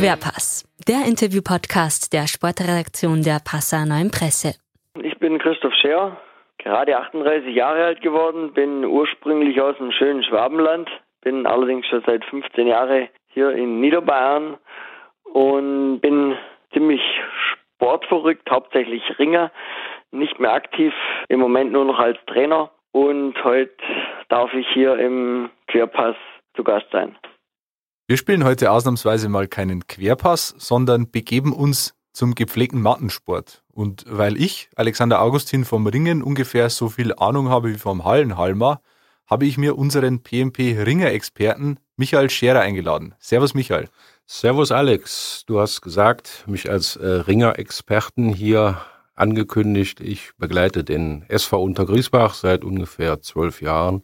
[0.00, 4.56] Querpass, der Interview-Podcast der Sportredaktion der Passauer Neuen Presse.
[5.02, 6.16] Ich bin Christoph Scher,
[6.56, 10.88] gerade 38 Jahre alt geworden, bin ursprünglich aus dem schönen Schwabenland,
[11.20, 14.56] bin allerdings schon seit 15 Jahren hier in Niederbayern
[15.24, 16.34] und bin
[16.72, 17.02] ziemlich
[17.76, 19.52] sportverrückt, hauptsächlich Ringer,
[20.12, 20.94] nicht mehr aktiv,
[21.28, 23.74] im Moment nur noch als Trainer und heute
[24.30, 26.16] darf ich hier im Querpass
[26.56, 27.18] zu Gast sein.
[28.10, 33.62] Wir spielen heute ausnahmsweise mal keinen Querpass, sondern begeben uns zum gepflegten Mattensport.
[33.72, 38.80] Und weil ich, Alexander Augustin vom Ringen, ungefähr so viel Ahnung habe wie vom Hallenhalmer,
[39.28, 43.14] habe ich mir unseren PMP-Ringer-Experten Michael Scherer eingeladen.
[43.20, 43.88] Servus Michael.
[44.26, 45.44] Servus Alex.
[45.46, 48.80] Du hast gesagt, mich als äh, Ringer-Experten hier
[49.14, 50.00] angekündigt.
[50.00, 54.02] Ich begleite den SV Untergriesbach seit ungefähr zwölf Jahren,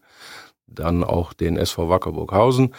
[0.69, 2.73] dann auch den SV Wackerburghausen.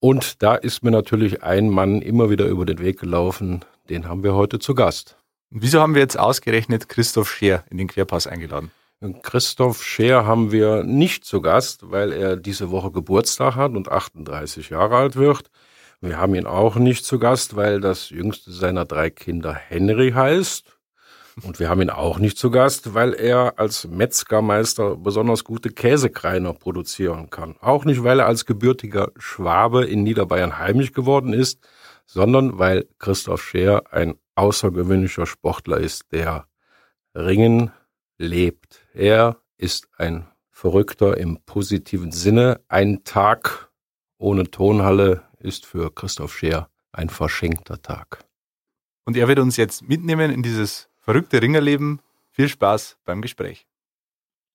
[0.00, 3.64] Und da ist mir natürlich ein Mann immer wieder über den Weg gelaufen.
[3.88, 5.16] Den haben wir heute zu Gast.
[5.50, 8.70] Wieso haben wir jetzt ausgerechnet Christoph Scheer in den Querpass eingeladen?
[9.22, 14.70] Christoph Scheer haben wir nicht zu Gast, weil er diese Woche Geburtstag hat und 38
[14.70, 15.50] Jahre alt wird.
[16.00, 20.64] Wir haben ihn auch nicht zu Gast, weil das jüngste seiner drei Kinder Henry heißt.
[21.42, 26.52] Und wir haben ihn auch nicht zu Gast, weil er als Metzgermeister besonders gute Käsekreiner
[26.52, 27.56] produzieren kann.
[27.60, 31.60] Auch nicht, weil er als gebürtiger Schwabe in Niederbayern heimisch geworden ist,
[32.06, 36.46] sondern weil Christoph Scheer ein außergewöhnlicher Sportler ist, der
[37.14, 37.70] Ringen
[38.16, 38.80] lebt.
[38.94, 42.60] Er ist ein Verrückter im positiven Sinne.
[42.68, 43.70] Ein Tag
[44.18, 48.24] ohne Tonhalle ist für Christoph Scheer ein verschenkter Tag.
[49.04, 52.02] Und er wird uns jetzt mitnehmen in dieses verrückte Ringerleben.
[52.32, 53.66] Viel Spaß beim Gespräch.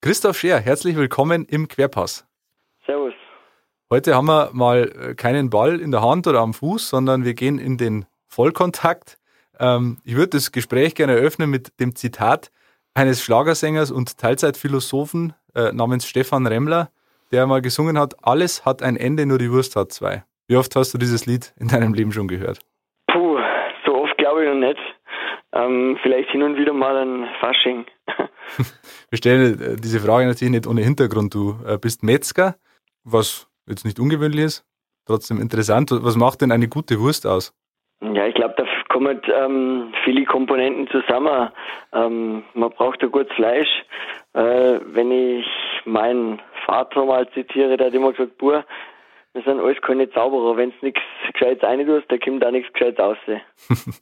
[0.01, 2.27] Christoph Scheer, herzlich willkommen im Querpass.
[2.85, 3.15] Servus.
[3.89, 7.33] Heute haben wir mal äh, keinen Ball in der Hand oder am Fuß, sondern wir
[7.33, 9.17] gehen in den Vollkontakt.
[9.59, 12.51] Ähm, ich würde das Gespräch gerne eröffnen mit dem Zitat
[12.93, 16.91] eines Schlagersängers und Teilzeitphilosophen äh, namens Stefan Remmler,
[17.31, 20.23] der mal gesungen hat, alles hat ein Ende, nur die Wurst hat zwei.
[20.45, 22.59] Wie oft hast du dieses Lied in deinem Leben schon gehört?
[23.11, 23.39] Puh,
[23.87, 24.79] so oft glaube ich noch nicht.
[25.53, 27.85] Ähm, vielleicht hin und wieder mal ein Fasching.
[29.09, 31.33] Wir stellen äh, diese Frage natürlich nicht ohne Hintergrund.
[31.33, 32.55] Du äh, bist Metzger,
[33.03, 34.65] was jetzt nicht ungewöhnlich ist,
[35.05, 35.91] trotzdem interessant.
[35.91, 37.53] Was macht denn eine gute Wurst aus?
[38.01, 41.49] Ja, ich glaube, da kommen ähm, viele Komponenten zusammen.
[41.93, 43.69] Ähm, man braucht ein gutes Fleisch.
[44.33, 45.45] Äh, wenn ich
[45.85, 48.65] meinen Vater mal zitiere, der hat immer gesagt, Bur,
[49.33, 50.57] wir sind alles keine Zauberer.
[50.57, 53.17] Wenn es nichts Gescheites rein tust, da kommt da nichts Gescheites raus.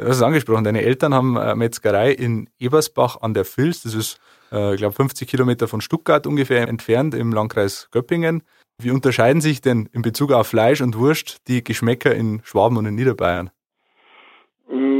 [0.00, 3.82] Du hast es angesprochen, deine Eltern haben eine Metzgerei in Ebersbach an der Vils.
[3.82, 4.18] Das ist,
[4.50, 8.42] äh, ich glaube, 50 Kilometer von Stuttgart ungefähr entfernt im Landkreis Göppingen.
[8.78, 12.86] Wie unterscheiden sich denn in Bezug auf Fleisch und Wurst die Geschmäcker in Schwaben und
[12.86, 13.50] in Niederbayern?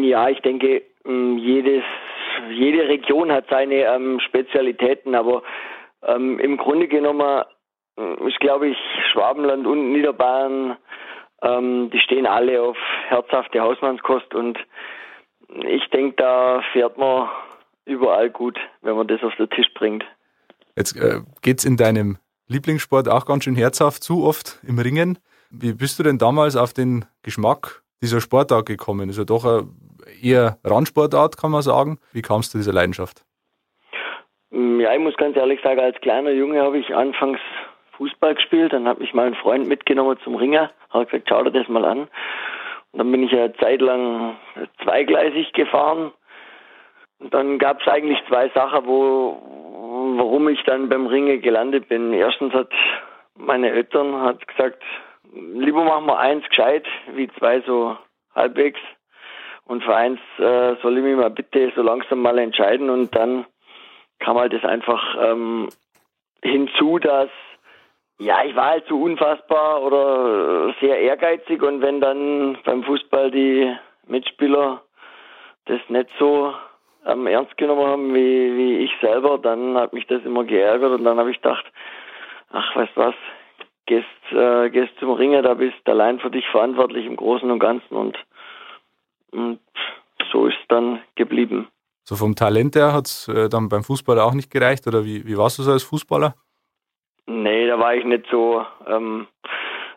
[0.02, 1.82] Ja, ich denke, mm, jedes,
[2.50, 5.42] jede Region hat seine ähm, Spezialitäten, aber
[6.06, 7.44] ähm, im Grunde genommen
[7.96, 8.76] mm, ist, glaube ich,
[9.10, 10.76] Schwabenland und Niederbayern,
[11.42, 12.76] ähm, die stehen alle auf
[13.08, 14.58] herzhafte Hausmannskost und
[15.66, 17.28] ich denke, da fährt man
[17.84, 20.04] überall gut, wenn man das auf den Tisch bringt.
[20.76, 25.18] Jetzt äh, es in deinem Lieblingssport auch ganz schön herzhaft zu, oft im Ringen.
[25.50, 29.08] Wie bist du denn damals auf den Geschmack dieser Sportart gekommen?
[29.08, 29.68] Ist ja doch eine
[30.22, 31.98] eher Randsportart, kann man sagen.
[32.12, 33.24] Wie kamst du dieser Leidenschaft?
[34.52, 37.38] Ja, ich muss ganz ehrlich sagen, als kleiner Junge habe ich anfangs
[38.00, 41.68] Fußball gespielt, dann hat mich mein Freund mitgenommen zum Ringer, hat gesagt, schau dir das
[41.68, 42.08] mal an.
[42.92, 44.36] Und dann bin ich ja zeitlang
[44.82, 46.10] zweigleisig gefahren.
[47.18, 52.14] Und dann gab es eigentlich zwei Sachen, wo, warum ich dann beim Ringe gelandet bin.
[52.14, 52.70] Erstens hat
[53.36, 54.82] meine Eltern hat gesagt,
[55.34, 57.98] lieber machen wir eins gescheit, wie zwei so
[58.34, 58.80] halbwegs.
[59.64, 62.88] Und für eins äh, soll ich mich mal bitte so langsam mal entscheiden.
[62.88, 63.44] Und dann
[64.20, 65.68] kam halt das einfach ähm,
[66.42, 67.28] hinzu, dass
[68.20, 73.74] ja, ich war halt so unfassbar oder sehr ehrgeizig und wenn dann beim Fußball die
[74.06, 74.82] Mitspieler
[75.64, 76.52] das nicht so
[77.06, 81.04] ähm, ernst genommen haben wie, wie ich selber, dann hat mich das immer geärgert und
[81.04, 81.64] dann habe ich gedacht,
[82.50, 83.14] ach, weißt was,
[83.86, 87.94] gehst, äh, gehst zum Ringer, da bist allein für dich verantwortlich im Großen und Ganzen
[87.94, 88.18] und,
[89.32, 89.60] und
[90.30, 91.68] so ist dann geblieben.
[92.04, 95.26] So vom Talent her hat es äh, dann beim Fußball auch nicht gereicht oder wie,
[95.26, 96.34] wie warst du so als Fußballer?
[97.30, 99.28] Nee, da war ich nicht so, ähm,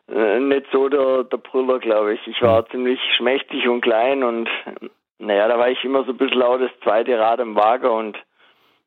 [0.08, 2.28] äh, nicht so der, der Brüller, glaube ich.
[2.28, 4.48] Ich war ziemlich schmächtig und klein und
[5.18, 8.18] naja, da war ich immer so ein bisschen laut das zweite Rad im Wagen und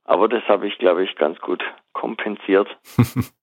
[0.05, 1.63] aber das habe ich, glaube ich, ganz gut
[1.93, 2.69] kompensiert.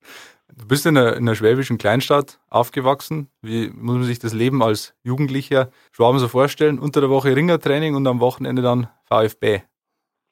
[0.55, 3.27] Du bist in einer, in einer schwäbischen Kleinstadt aufgewachsen.
[3.41, 6.77] Wie muss man sich das Leben als Jugendlicher Schwaben so vorstellen?
[6.77, 9.63] Unter der Woche Ringertraining und am Wochenende dann VfB.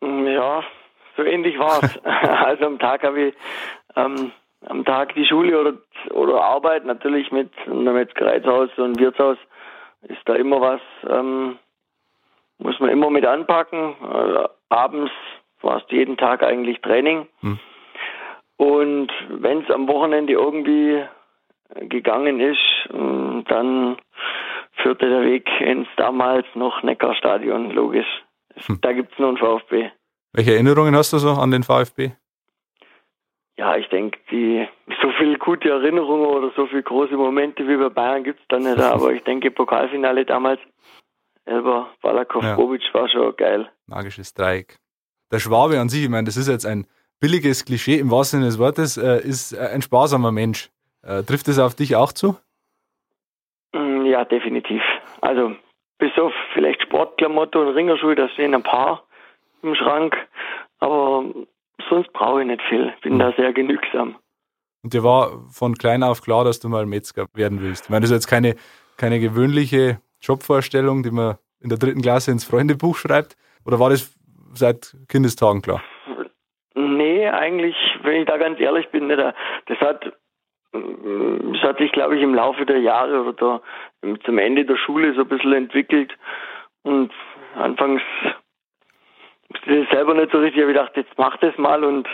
[0.04, 0.64] Ja,
[1.18, 1.98] so ähnlich war es.
[2.06, 3.36] also am Tag habe ich
[3.96, 4.32] ähm,
[4.66, 5.74] am Tag die Schule oder,
[6.12, 9.38] oder Arbeit, natürlich mit einem Metzgereitshaus und Wirtshaus
[10.04, 11.58] ist da immer was, ähm,
[12.58, 13.96] muss man immer mit anpacken.
[14.02, 15.12] Also abends
[15.62, 17.28] war es jeden Tag eigentlich Training.
[17.42, 17.60] Hm.
[18.58, 21.04] Und wenn es am Wochenende irgendwie
[21.80, 22.60] gegangen ist,
[22.94, 23.98] ähm, dann
[24.74, 28.24] führte der Weg ins damals noch Neckarstadion, logisch.
[28.66, 28.80] Hm.
[28.82, 29.90] Da gibt es nur einen VfB.
[30.34, 32.12] Welche Erinnerungen hast du so an den VfB?
[33.62, 34.68] Ja, ich denke, die
[35.04, 38.58] so viele gute Erinnerungen oder so viele große Momente wie bei Bayern gibt es da
[38.58, 40.60] nicht, aber ich denke, Pokalfinale damals,
[41.46, 42.56] Elber, Balakow, ja.
[42.56, 43.70] Bobic war schon geil.
[43.86, 44.78] Magisches Dreieck.
[45.32, 46.88] Der Schwabe an sich, ich meine, das ist jetzt ein
[47.20, 50.72] billiges Klischee im wahrsten Sinne des Wortes, äh, ist äh, ein sparsamer Mensch.
[51.04, 52.36] Äh, trifft das auf dich auch zu?
[53.74, 54.82] Mm, ja, definitiv.
[55.22, 55.56] Also
[56.00, 59.04] bis auf vielleicht Sportklamotten und Ringerschuhe, da stehen ein paar
[59.62, 60.18] im Schrank,
[60.80, 61.26] aber
[61.90, 62.94] sonst brauche ich nicht viel.
[63.02, 64.16] Bin da sehr genügsam.
[64.84, 67.86] Und dir war von klein auf klar, dass du mal Metzger werden willst.
[67.86, 68.56] Ich meine, das ist jetzt keine,
[68.98, 73.36] keine gewöhnliche Jobvorstellung, die man in der dritten Klasse ins Freundebuch schreibt.
[73.66, 74.16] Oder war das
[74.54, 75.84] seit Kindestagen klar?
[76.74, 79.10] Nee, eigentlich, wenn ich da ganz ehrlich bin.
[79.10, 80.12] Das hat,
[80.74, 83.62] das hat sich, glaube ich, im Laufe der Jahre oder
[84.02, 86.18] der, zum Ende der Schule so ein bisschen entwickelt.
[86.84, 87.12] Und
[87.56, 88.02] anfangs
[89.54, 90.58] wusste ich selber nicht so richtig.
[90.58, 92.08] Ich habe gedacht, jetzt mach das mal und,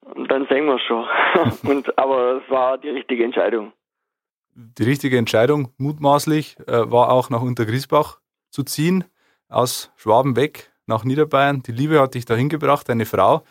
[0.00, 1.06] und dann sehen wir schon.
[1.70, 3.72] und, aber es war die richtige Entscheidung.
[4.54, 8.18] Die richtige Entscheidung, mutmaßlich, äh, war auch nach Untergriesbach
[8.50, 9.04] zu ziehen,
[9.48, 11.62] aus Schwaben weg nach Niederbayern.
[11.62, 13.42] Die Liebe hat dich dahin gebracht, deine Frau.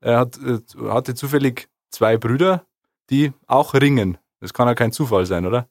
[0.00, 0.58] Er hat, äh,
[0.88, 2.64] hatte zufällig zwei Brüder,
[3.10, 4.18] die auch ringen.
[4.40, 5.68] Das kann ja kein Zufall sein, oder?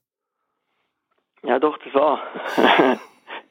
[1.43, 2.19] Ja, doch, das war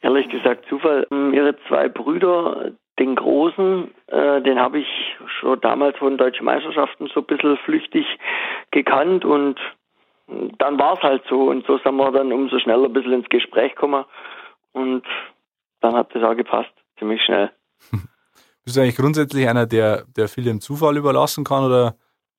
[0.01, 1.07] ehrlich gesagt Zufall.
[1.11, 4.87] Ähm, ihre zwei Brüder, den Großen, äh, den habe ich
[5.41, 8.07] schon damals von deutschen Meisterschaften so ein bisschen flüchtig
[8.71, 9.59] gekannt und
[10.59, 13.29] dann war es halt so und so sind wir dann umso schneller ein bisschen ins
[13.29, 14.05] Gespräch gekommen
[14.73, 15.05] und
[15.81, 17.51] dann hat das auch gepasst, ziemlich schnell.
[18.65, 21.97] Bist du eigentlich grundsätzlich einer, der, der viel dem Zufall überlassen kann oder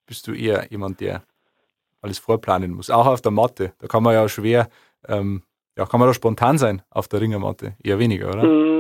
[0.08, 1.24] bist du eher jemand, der
[2.02, 2.90] alles vorplanen muss?
[2.90, 3.74] Auch auf der Matte.
[3.80, 4.68] Da kann man ja schwer,
[5.08, 5.44] ähm,
[5.78, 7.76] ja, kann man da spontan sein auf der Ringermatte?
[7.84, 8.44] Eher weniger, oder?
[8.44, 8.75] Mm,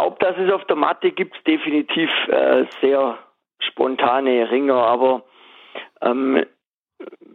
[0.00, 3.18] glaube, dass es auf der Matte gibt definitiv äh, sehr
[3.60, 5.22] spontane Ringer, aber
[6.00, 6.44] ähm,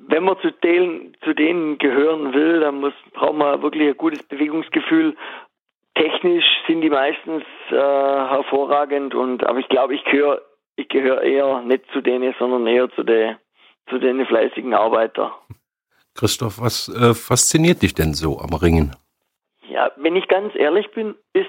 [0.07, 4.23] wenn man zu denen, zu denen gehören will, dann muss, braucht man wirklich ein gutes
[4.23, 5.15] Bewegungsgefühl
[5.95, 10.41] Technisch sind die meistens äh, hervorragend und aber ich glaube, ich gehöre
[10.75, 13.37] ich gehöre eher nicht zu denen, sondern eher zu den
[13.89, 15.33] zu den fleißigen Arbeiter.
[16.13, 18.93] Christoph, was äh, fasziniert dich denn so am Ringen?
[19.69, 21.47] Ja, wenn ich ganz ehrlich bin, ist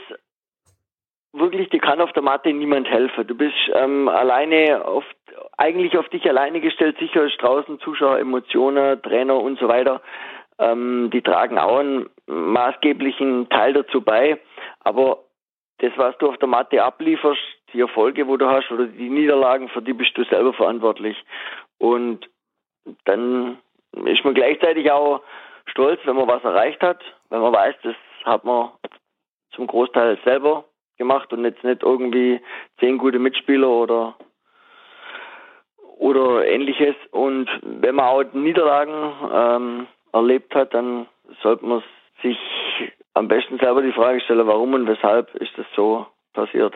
[1.39, 3.27] wirklich, dir kann auf der Matte niemand helfen.
[3.27, 5.05] Du bist ähm, alleine auf,
[5.57, 10.03] eigentlich auf dich alleine gestellt, sicher ist draußen Zuschauer, Emotionen, Trainer und so weiter.
[10.59, 14.39] Ähm, die tragen auch einen maßgeblichen Teil dazu bei.
[14.81, 15.19] Aber
[15.79, 17.41] das, was du auf der Matte ablieferst,
[17.73, 21.17] die Erfolge, wo du hast, oder die Niederlagen, für die bist du selber verantwortlich.
[21.79, 22.29] Und
[23.05, 23.59] dann
[24.05, 25.21] ist man gleichzeitig auch
[25.67, 28.71] stolz, wenn man was erreicht hat, wenn man weiß, das hat man
[29.53, 30.65] zum Großteil selber
[30.97, 32.41] gemacht und jetzt nicht irgendwie
[32.81, 34.17] zehn gute Mitspieler oder
[35.99, 36.95] oder ähnliches.
[37.11, 41.07] Und wenn man auch Niederlagen ähm, erlebt hat, dann
[41.43, 41.83] sollte man
[42.23, 42.39] sich
[43.15, 46.75] am besten selber die Frage stellen, warum und weshalb ist das so passiert.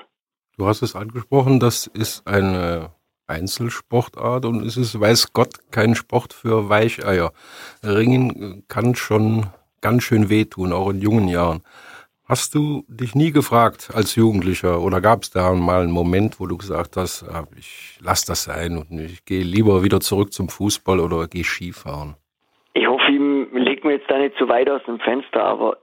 [0.56, 2.90] Du hast es angesprochen, das ist eine
[3.26, 7.32] Einzelsportart und es ist, weiß Gott, kein Sport für Weicheier.
[7.84, 9.46] Ringen kann schon
[9.80, 11.62] ganz schön wehtun, auch in jungen Jahren.
[12.30, 16.46] Hast du dich nie gefragt als Jugendlicher oder gab es da mal einen Moment, wo
[16.46, 20.48] du gesagt hast, ah, ich lasse das sein und ich gehe lieber wieder zurück zum
[20.48, 22.14] Fußball oder gehe Skifahren?
[22.74, 23.18] Ich hoffe, ich
[23.52, 25.78] lege mir jetzt da nicht zu weit aus dem Fenster, aber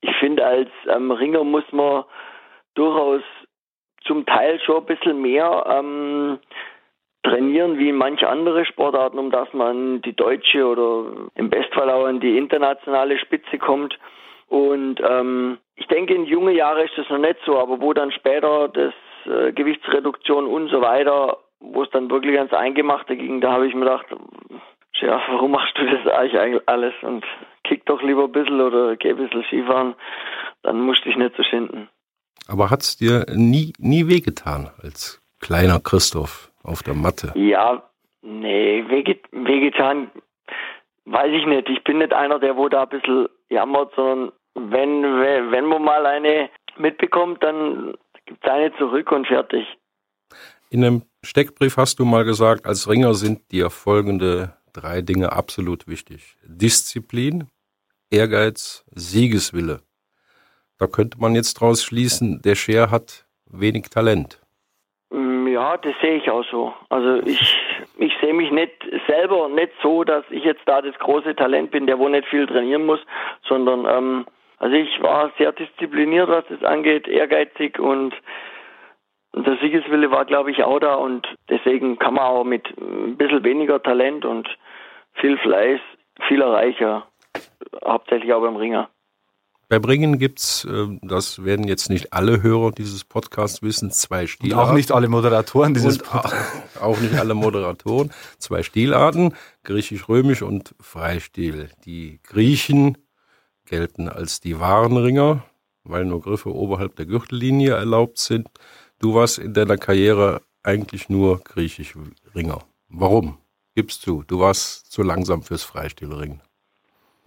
[0.00, 2.04] ich finde, als ähm, Ringer muss man
[2.74, 3.20] durchaus
[4.06, 6.38] zum Teil schon ein bisschen mehr ähm,
[7.24, 12.06] trainieren wie in manche andere Sportarten, um dass man die deutsche oder im Bestfall auch
[12.06, 13.98] in die internationale Spitze kommt.
[14.48, 18.10] Und ähm, ich denke, in jungen Jahren ist das noch nicht so, aber wo dann
[18.12, 18.94] später das
[19.26, 23.74] äh, Gewichtsreduktion und so weiter, wo es dann wirklich ans Eingemachte ging, da habe ich
[23.74, 24.06] mir gedacht,
[25.00, 27.24] ja, warum machst du das eigentlich alles und
[27.64, 29.94] kick doch lieber ein bisschen oder geh ein bisschen Skifahren,
[30.62, 31.88] dann musst du dich nicht so schinden.
[32.48, 37.32] Aber hat es dir nie, nie wehgetan als kleiner Christoph auf der Matte?
[37.34, 37.82] Ja,
[38.22, 40.10] Nee, Veget Vegetan
[41.04, 41.68] weiß ich nicht.
[41.68, 44.32] Ich bin nicht einer, der wo da ein bisschen jammert, sondern
[44.70, 45.02] wenn,
[45.52, 47.94] wenn man mal eine mitbekommt, dann
[48.26, 49.66] gibt es eine zurück und fertig.
[50.70, 55.88] In einem Steckbrief hast du mal gesagt, als Ringer sind dir folgende drei Dinge absolut
[55.88, 56.36] wichtig.
[56.44, 57.48] Disziplin,
[58.10, 59.80] Ehrgeiz, Siegeswille.
[60.78, 64.40] Da könnte man jetzt draus schließen, der Scher hat wenig Talent.
[65.10, 66.72] Ja, das sehe ich auch so.
[66.88, 67.58] Also ich,
[67.96, 68.72] ich sehe mich nicht
[69.08, 72.46] selber nicht so, dass ich jetzt da das große Talent bin, der wo nicht viel
[72.46, 73.00] trainieren muss,
[73.48, 74.26] sondern ähm,
[74.58, 78.14] also ich war sehr diszipliniert, was das angeht, ehrgeizig und
[79.34, 83.44] der Siegeswille war, glaube ich, auch da und deswegen kann man auch mit ein bisschen
[83.44, 84.48] weniger Talent und
[85.14, 85.80] viel Fleiß
[86.26, 87.02] viel erreichen,
[87.84, 88.88] hauptsächlich auch beim Ringer.
[89.70, 94.64] Beim Ringen gibt's, äh, das werden jetzt nicht alle Hörer dieses Podcasts wissen, zwei Stilarten.
[94.64, 96.80] Und auch nicht alle Moderatoren dieses Podcasts.
[96.80, 98.10] Auch nicht alle Moderatoren.
[98.38, 99.34] Zwei Stilarten,
[99.64, 101.68] griechisch-römisch und Freistil.
[101.84, 102.96] Die Griechen
[103.68, 105.44] gelten als die wahren Ringer,
[105.84, 108.48] weil nur Griffe oberhalb der Gürtellinie erlaubt sind.
[108.98, 111.94] Du warst in deiner Karriere eigentlich nur griechisch
[112.34, 112.60] Ringer.
[112.88, 113.38] Warum?
[113.74, 116.40] Gibst du, du warst zu langsam fürs Freistilringen.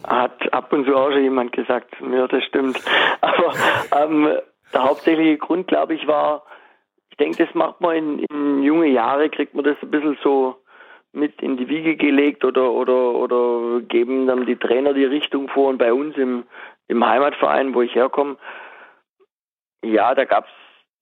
[0.04, 2.78] Hat ab und zu auch schon jemand gesagt, mir das stimmt.
[3.20, 3.54] Aber
[3.96, 4.38] ähm,
[4.72, 6.42] der hauptsächliche Grund, glaube ich, war,
[7.10, 10.61] ich denke, das macht man in, in junge Jahre, kriegt man das ein bisschen so
[11.12, 15.68] mit in die Wiege gelegt oder oder oder geben dann die Trainer die Richtung vor.
[15.68, 16.44] Und bei uns im
[16.88, 18.36] im Heimatverein, wo ich herkomme,
[19.84, 20.50] ja, da gab es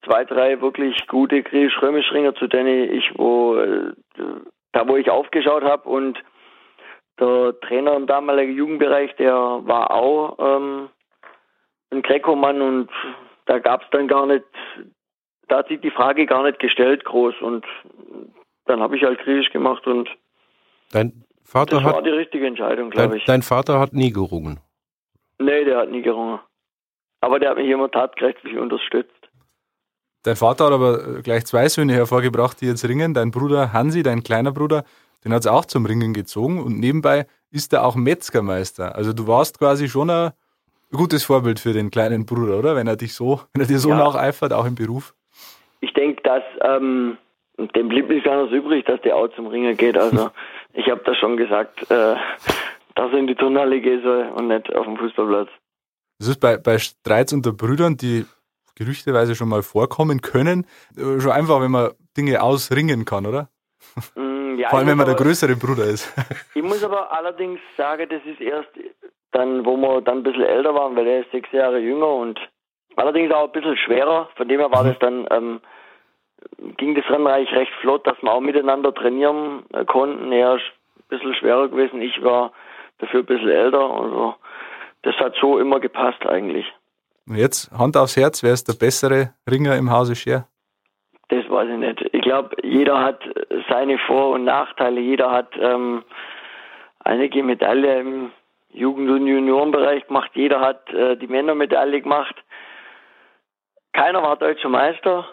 [0.05, 3.93] zwei, drei wirklich gute griechisch-römisch-Ringer, zu denen ich wo äh,
[4.71, 6.21] da wo ich aufgeschaut habe und
[7.21, 10.89] der Trainer im damaligen Jugendbereich, der war auch ähm,
[11.91, 12.61] ein Greco-Mann.
[12.61, 12.89] Und
[13.45, 14.45] da gab es dann gar nicht,
[15.47, 17.35] da hat sich die Frage gar nicht gestellt groß.
[17.41, 17.65] Und
[18.71, 20.09] dann habe ich halt Griechisch gemacht und
[20.91, 23.25] dein Vater das hat, war die richtige Entscheidung, glaube ich.
[23.25, 24.59] dein Vater hat nie gerungen.
[25.39, 26.39] Nee, der hat nie gerungen.
[27.19, 29.11] Aber der hat mich immer tatkräftig unterstützt.
[30.23, 33.13] Dein Vater hat aber gleich zwei Söhne hervorgebracht, die jetzt ringen.
[33.13, 34.83] Dein Bruder Hansi, dein kleiner Bruder,
[35.25, 38.95] den hat es auch zum Ringen gezogen und nebenbei ist er auch Metzgermeister.
[38.95, 40.31] Also du warst quasi schon ein
[40.91, 42.75] gutes Vorbild für den kleinen Bruder, oder?
[42.75, 43.97] Wenn er dich so, wenn er dir so Ja.
[43.97, 45.13] nacheifert, auch im Beruf.
[45.81, 47.17] Ich denke, dass ähm,
[47.57, 49.97] dem blieb nichts anderes übrig, dass der auch zum Ringen geht.
[49.97, 50.31] Also
[50.73, 52.15] ich habe da schon gesagt, äh,
[52.95, 55.49] dass er in die Turnhalle gehen soll und nicht auf dem Fußballplatz.
[56.19, 58.25] Das ist bei, bei Streits unter Brüdern, die
[58.75, 60.65] gerüchteweise schon mal vorkommen können,
[60.97, 63.49] äh, schon einfach, wenn man Dinge ausringen kann, oder?
[64.15, 66.13] Mm, ja, Vor allem, wenn man muss der aber- größere Bruder ist.
[66.55, 68.69] Ich muss aber allerdings sagen, das ist erst
[69.31, 72.39] dann, wo wir dann ein bisschen älter waren, weil er ist sechs Jahre jünger und
[72.97, 74.29] allerdings auch ein bisschen schwerer.
[74.35, 75.61] Von dem her war das dann, ähm,
[76.77, 80.31] ging das Rennen eigentlich recht flott, dass wir auch miteinander trainieren äh, konnten.
[80.31, 80.63] Er ist
[80.97, 82.51] ein bisschen schwerer gewesen, ich war
[82.99, 83.81] dafür ein bisschen älter.
[83.81, 84.35] Also
[85.03, 86.65] das hat so immer gepasst eigentlich.
[87.27, 90.47] Und jetzt, Hand aufs Herz, wer ist der bessere Ringer im Hause Scher?
[91.29, 92.01] Das weiß ich nicht.
[92.13, 93.21] Ich glaube, jeder hat
[93.69, 94.99] seine Vor- und Nachteile.
[94.99, 96.03] Jeder hat ähm,
[96.99, 98.31] einige Medaille im
[98.73, 100.31] Jugend- und Juniorenbereich gemacht.
[100.33, 102.35] Jeder hat äh, die Männermedaille gemacht.
[103.93, 105.25] Keiner war deutscher Meister,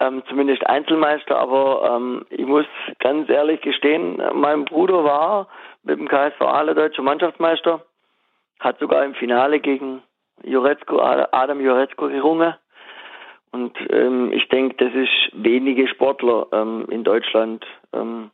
[0.00, 1.38] ähm, zumindest Einzelmeister.
[1.38, 2.66] Aber ähm, ich muss
[2.98, 5.48] ganz ehrlich gestehen, mein Bruder war
[5.82, 7.84] mit dem KSV Aale deutscher Mannschaftsmeister,
[8.58, 10.02] hat sogar im Finale gegen
[10.42, 12.54] Jurecko, Adam Jurecko gerungen.
[13.52, 18.30] Und ähm, ich denke, das ist wenige Sportler ähm, in Deutschland ähm,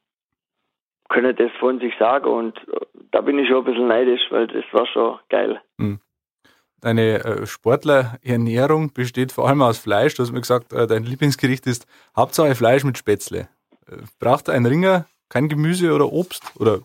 [1.08, 2.26] können das von sich sagen.
[2.30, 2.80] Und äh,
[3.12, 5.60] da bin ich schon ein bisschen neidisch, weil das war schon geil.
[6.80, 10.14] Deine äh, Sportlerernährung besteht vor allem aus Fleisch.
[10.14, 13.48] Du hast mir gesagt, äh, dein Lieblingsgericht ist Hauptsache Fleisch mit Spätzle.
[13.88, 16.52] Äh, braucht ein Ringer kein Gemüse oder Obst?
[16.60, 16.80] Oder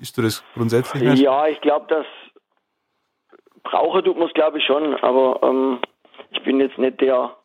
[0.00, 1.22] isst du das grundsätzlich nicht?
[1.22, 2.06] Ja, ich glaube, das
[3.62, 4.94] brauchen tut man es, glaube ich, schon.
[4.96, 5.78] Aber ähm,
[6.30, 7.36] ich bin jetzt nicht der,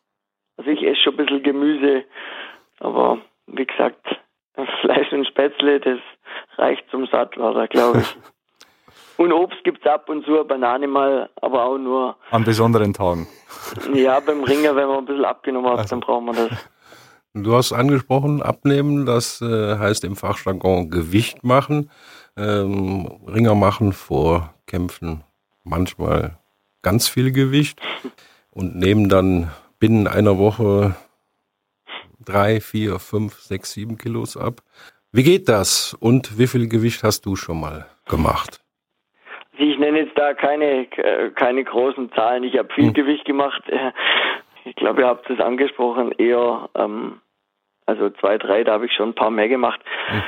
[0.56, 2.04] also ich esse schon ein bisschen Gemüse.
[2.80, 4.04] Aber wie gesagt,
[4.80, 5.98] Fleisch und Spätzle, das
[6.56, 8.16] reicht zum Sattler, glaube ich.
[9.16, 13.26] und Obst gibt es ab und zu, Banane mal, aber auch nur An besonderen Tagen.
[13.94, 15.90] Ja, beim Ringer, wenn man ein bisschen abgenommen hat, Also.
[15.90, 16.50] dann braucht man das.
[17.34, 21.90] Du hast angesprochen, abnehmen, das äh, heißt im Fachjargon Gewicht machen.
[22.36, 25.24] Ähm, Ringer machen vor Kämpfen
[25.64, 26.38] manchmal
[26.82, 27.80] ganz viel Gewicht
[28.50, 30.94] und nehmen dann binnen einer Woche
[32.24, 34.62] drei, vier, fünf, sechs, sieben Kilos ab.
[35.10, 38.61] Wie geht das und wie viel Gewicht hast du schon mal gemacht?
[39.58, 42.44] Ich nenne jetzt da keine, äh, keine großen Zahlen.
[42.44, 42.94] Ich habe viel Hm.
[42.94, 43.62] Gewicht gemacht.
[44.64, 47.20] Ich glaube, ihr habt es angesprochen, eher, ähm,
[47.84, 49.80] also zwei, drei, da habe ich schon ein paar mehr gemacht.
[50.06, 50.22] Hm.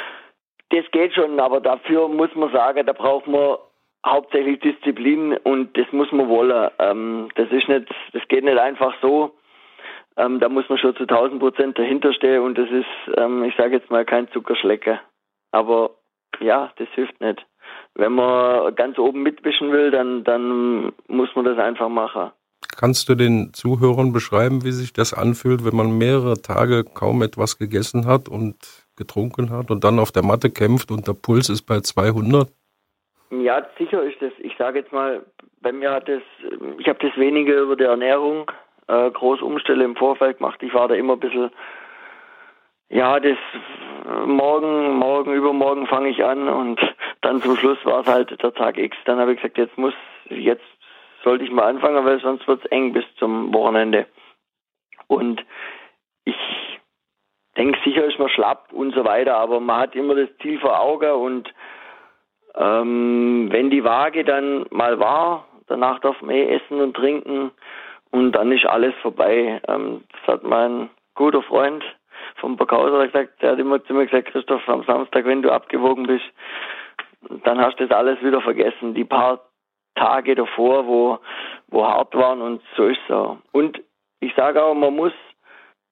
[0.71, 3.59] das geht schon, aber dafür muss man sagen, da braucht man
[4.05, 6.69] hauptsächlich Disziplin und das muss man wollen.
[6.81, 9.37] Ähm, das ist nicht, das geht nicht einfach so.
[10.17, 13.55] Ähm, da muss man schon zu 1000 Prozent dahinter stehen und das ist, ähm, ich
[13.57, 15.01] sage jetzt mal, kein Zuckerschlecker.
[15.53, 15.91] Aber
[16.41, 17.45] ja, das hilft nicht.
[17.95, 22.31] Wenn man ganz oben mitwischen will, dann, dann muss man das einfach machen.
[22.77, 27.59] Kannst du den Zuhörern beschreiben, wie sich das anfühlt, wenn man mehrere Tage kaum etwas
[27.59, 28.57] gegessen hat und
[28.97, 32.49] getrunken hat und dann auf der Matte kämpft und der Puls ist bei 200?
[33.31, 34.33] Ja, sicher ist das.
[34.39, 35.25] Ich sage jetzt mal,
[35.61, 36.23] bei mir hat das,
[36.79, 38.51] ich habe das weniger über die Ernährung
[38.89, 40.63] äh, groß umstelle im Vorfeld gemacht.
[40.63, 41.51] Ich war da immer ein bisschen,
[42.91, 43.39] ja, das
[44.27, 46.81] morgen, morgen, übermorgen fange ich an und
[47.25, 48.97] dann zum Schluss war es halt der Tag X.
[49.05, 49.95] Dann habe ich gesagt, jetzt muss,
[50.29, 50.65] jetzt
[51.23, 54.07] sollte ich mal anfangen, weil sonst wird es eng bis zum Wochenende.
[55.07, 55.45] Und
[56.25, 56.37] ich
[57.57, 60.79] denke, sicher ist man schlapp und so weiter, aber man hat immer das Ziel vor
[60.81, 61.55] Augen und
[62.57, 67.51] ähm, wenn die Waage dann mal war, danach darf man eh essen und trinken
[68.11, 69.61] und dann ist alles vorbei.
[69.67, 71.85] Ähm, das hat mein guter Freund
[72.37, 76.07] vom Burghauser gesagt, der hat immer zu mir gesagt, Christoph, am Samstag, wenn du abgewogen
[76.07, 76.25] bist,
[77.45, 78.95] dann hast du das alles wieder vergessen.
[78.95, 79.41] Die paar
[79.95, 81.19] Tage davor, wo,
[81.69, 83.39] wo hart waren und so ist so.
[83.53, 83.81] Und
[84.21, 85.13] ich sage auch, man muss,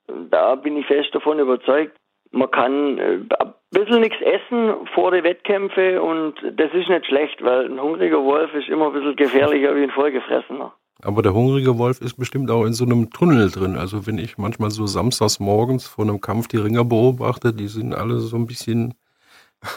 [0.07, 1.97] da bin ich fest davon überzeugt,
[2.33, 7.43] man kann äh, ein bisschen nichts essen vor den Wettkämpfen und das ist nicht schlecht,
[7.43, 10.73] weil ein hungriger Wolf ist immer ein bisschen gefährlicher wie ein vollgefressener.
[11.05, 13.77] Aber der hungrige Wolf ist bestimmt auch in so einem Tunnel drin.
[13.77, 17.95] Also wenn ich manchmal so samstags morgens vor einem Kampf die Ringer beobachte, die sind
[17.95, 18.95] alle so ein bisschen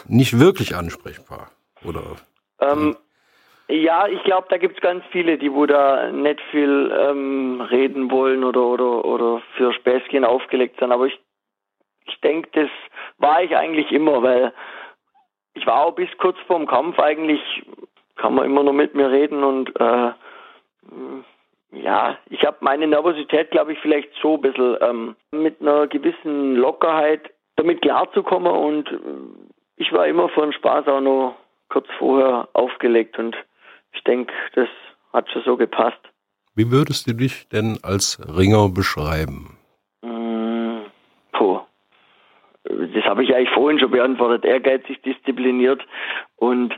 [0.08, 1.50] nicht wirklich ansprechbar,
[1.84, 2.16] oder?
[2.60, 2.96] Ähm,
[3.68, 8.10] ja, ich glaube, da gibt es ganz viele, die wo da nicht viel ähm, reden
[8.10, 10.92] wollen oder, oder, oder für Späßchen aufgelegt sind.
[10.92, 11.18] Aber ich,
[12.06, 12.70] ich denke, das
[13.18, 14.52] war ich eigentlich immer, weil
[15.54, 17.40] ich war auch bis kurz vorm Kampf eigentlich,
[18.16, 20.12] kann man immer noch mit mir reden und äh,
[21.72, 26.54] ja, ich habe meine Nervosität, glaube ich, vielleicht so ein bisschen ähm, mit einer gewissen
[26.54, 28.88] Lockerheit damit klarzukommen und
[29.76, 31.36] ich war immer von Spaß auch noch
[31.68, 33.36] kurz vorher aufgelegt und
[33.92, 34.68] ich denke, das
[35.12, 36.00] hat schon so gepasst.
[36.54, 39.58] Wie würdest du dich denn als Ringer beschreiben?
[40.02, 40.86] Mmh,
[41.32, 41.60] puh.
[42.64, 44.44] Das habe ich eigentlich vorhin schon beantwortet.
[44.44, 45.82] Ehrgeizig, diszipliniert
[46.36, 46.74] und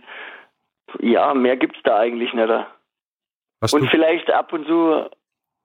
[1.01, 2.51] ja, mehr gibt es da eigentlich nicht.
[3.61, 5.09] Hast und vielleicht ab und zu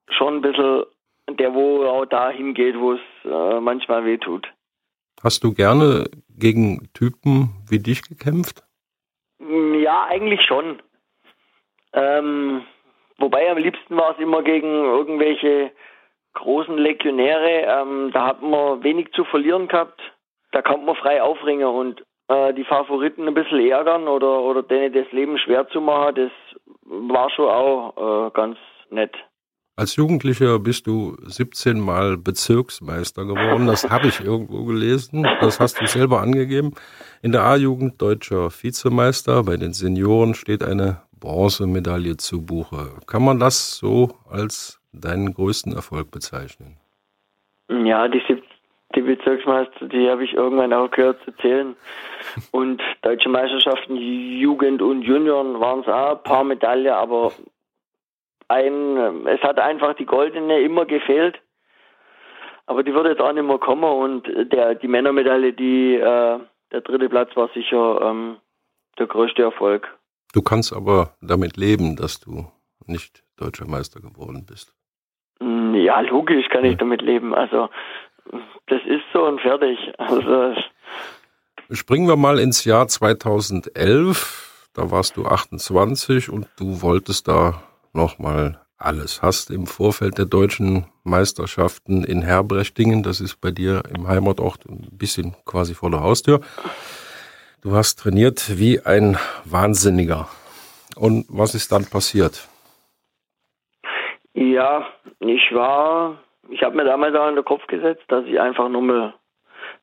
[0.10, 0.84] schon ein bisschen
[1.30, 4.48] der, wo auch dahin geht, wo es äh, manchmal weh tut.
[5.22, 8.64] Hast du gerne gegen Typen wie dich gekämpft?
[9.40, 10.82] Mm, ja, eigentlich schon.
[11.94, 12.64] Ähm,
[13.18, 15.72] wobei am liebsten war es immer gegen irgendwelche
[16.34, 17.68] großen Legionäre.
[17.68, 20.02] Ähm, da hat man wenig zu verlieren gehabt.
[20.52, 24.94] Da kann man frei aufringen und äh, die Favoriten ein bisschen ärgern oder, oder denen
[24.94, 26.32] das Leben schwer zu machen, das
[26.84, 28.58] war schon auch äh, ganz
[28.90, 29.16] nett.
[29.76, 33.66] Als Jugendlicher bist du 17 Mal Bezirksmeister geworden.
[33.66, 35.24] Das habe ich irgendwo gelesen.
[35.42, 36.74] Das hast du selber angegeben.
[37.24, 39.44] In der A-Jugend deutscher Vizemeister.
[39.44, 42.92] Bei den Senioren steht eine Bronzemedaille zu Buche.
[43.08, 46.78] Kann man das so als deinen größten Erfolg bezeichnen?
[47.68, 48.22] Ja, die
[48.96, 51.76] die Bezirksmeister, die habe ich irgendwann auch gehört zu zählen.
[52.52, 57.32] Und deutsche Meisterschaften, Jugend und Junioren waren es auch ein paar Medaillen, aber
[58.54, 61.40] ein, es hat einfach die goldene immer gefehlt.
[62.66, 66.40] Aber die wird jetzt auch nicht mehr kommen und der, die Männermedaille, die, äh,
[66.72, 68.38] der dritte Platz war sicher ähm,
[68.98, 69.90] der größte Erfolg.
[70.34, 72.46] Du kannst aber damit leben, dass du
[72.86, 74.74] nicht deutscher Meister geworden bist.
[75.42, 77.36] Ja, logisch kann ich damit leben.
[77.36, 77.70] Also
[78.68, 79.78] das ist so und fertig.
[79.98, 80.54] Also
[81.72, 84.70] Springen wir mal ins Jahr 2011.
[84.74, 87.64] Da warst du 28 und du wolltest da
[87.94, 89.22] nochmal alles.
[89.22, 94.88] Hast im Vorfeld der deutschen Meisterschaften in Herbrechtingen, das ist bei dir im Heimatort ein
[94.92, 96.42] bisschen quasi vor der Haustür.
[97.62, 100.28] Du hast trainiert wie ein Wahnsinniger.
[100.96, 102.50] Und was ist dann passiert?
[104.34, 104.86] Ja,
[105.20, 108.82] ich war ich habe mir damals auch in den Kopf gesetzt, dass ich einfach nur
[108.82, 109.14] mal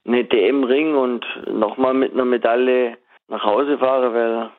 [0.05, 2.97] eine DM ring und nochmal mit einer Medaille
[3.29, 4.51] nach Hause fahre, weil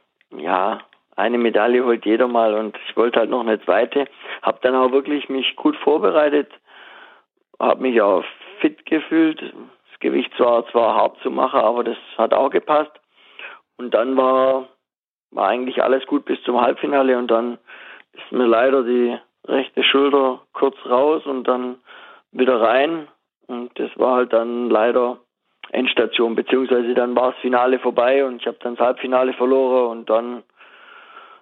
[0.41, 0.79] ja,
[1.21, 4.05] eine Medaille holt jeder mal und ich wollte halt noch eine zweite.
[4.41, 6.51] Habe dann auch wirklich mich gut vorbereitet,
[7.59, 8.23] habe mich auch
[8.59, 9.39] fit gefühlt.
[9.41, 12.91] Das Gewicht war zwar hart zu machen, aber das hat auch gepasst.
[13.77, 14.67] Und dann war,
[15.29, 17.59] war eigentlich alles gut bis zum Halbfinale und dann
[18.13, 21.77] ist mir leider die rechte Schulter kurz raus und dann
[22.31, 23.07] wieder rein.
[23.47, 25.19] Und das war halt dann leider
[25.69, 30.09] Endstation, beziehungsweise dann war das Finale vorbei und ich habe dann das Halbfinale verloren und
[30.09, 30.43] dann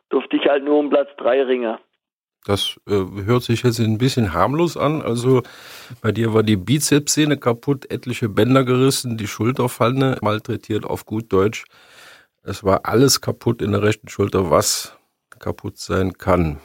[0.10, 1.78] durfte ich halt nur um Platz drei ringen.
[2.46, 2.94] Das äh,
[3.26, 5.02] hört sich jetzt ein bisschen harmlos an.
[5.02, 5.44] Also
[6.02, 11.66] bei dir war die Bizepssehne kaputt, etliche Bänder gerissen, die Schulterpfanne malträtiert auf gut Deutsch.
[12.44, 14.98] Es war alles kaputt in der rechten Schulter, was
[15.40, 16.60] kaputt sein kann.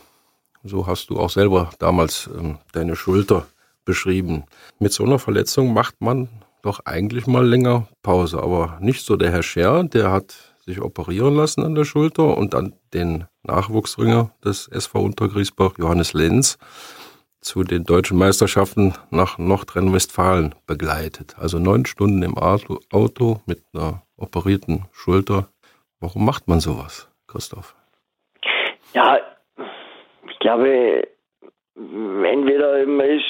[0.63, 3.47] So hast du auch selber damals ähm, deine Schulter
[3.85, 4.45] beschrieben.
[4.79, 6.29] Mit so einer Verletzung macht man
[6.63, 11.35] doch eigentlich mal länger Pause, aber nicht so der Herr Scher, der hat sich operieren
[11.35, 16.59] lassen an der Schulter und dann den Nachwuchsringer des SV Untergriesbach, Johannes Lenz,
[17.41, 21.37] zu den deutschen Meisterschaften nach Nordrhein-Westfalen begleitet.
[21.39, 25.49] Also neun Stunden im Auto mit einer operierten Schulter.
[26.01, 27.75] Warum macht man sowas, Christoph?
[28.95, 29.19] Ja,
[30.31, 31.07] ich glaube,
[31.77, 33.25] entweder man ist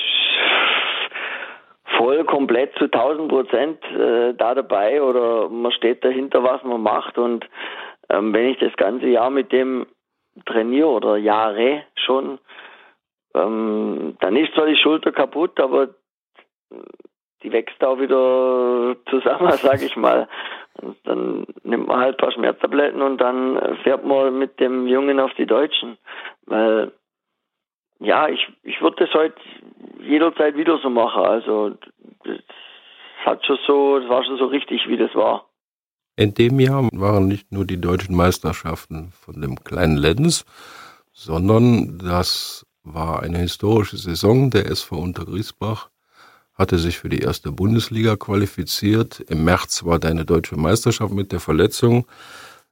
[1.96, 7.18] voll komplett zu 1000 Prozent äh, da dabei oder man steht dahinter, was man macht.
[7.18, 7.48] Und
[8.10, 9.86] ähm, wenn ich das ganze Jahr mit dem
[10.46, 12.38] trainiere oder Jahre schon,
[13.34, 15.88] ähm, dann ist zwar die Schulter kaputt, aber
[17.42, 20.28] die wächst auch wieder zusammen, sag ich mal.
[20.80, 25.20] Und dann nimmt man halt ein paar Schmerztabletten und dann fährt man mit dem Jungen
[25.20, 25.98] auf die Deutschen.
[26.46, 26.92] Weil,
[28.00, 29.36] ja, ich, ich würde das heute
[30.00, 31.24] jederzeit wieder so machen.
[31.24, 31.76] Also,
[32.24, 32.38] das
[33.24, 35.46] hat schon so, das war schon so richtig, wie das war.
[36.16, 40.44] In dem Jahr waren nicht nur die deutschen Meisterschaften von dem kleinen Lenz,
[41.12, 44.50] sondern das war eine historische Saison.
[44.50, 45.90] Der SV Untergriesbach
[46.56, 49.20] hatte sich für die erste Bundesliga qualifiziert.
[49.28, 52.06] Im März war deine deutsche Meisterschaft mit der Verletzung.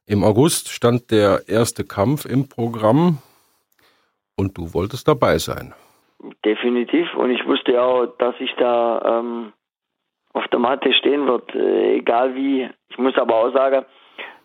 [0.05, 3.17] Im August stand der erste Kampf im Programm
[4.37, 5.73] und du wolltest dabei sein.
[6.45, 7.13] Definitiv.
[7.15, 9.53] Und ich wusste auch, dass ich da ähm,
[10.33, 12.69] auf der Matte stehen wird, äh, egal wie.
[12.93, 13.85] Ich muss aber auch sagen,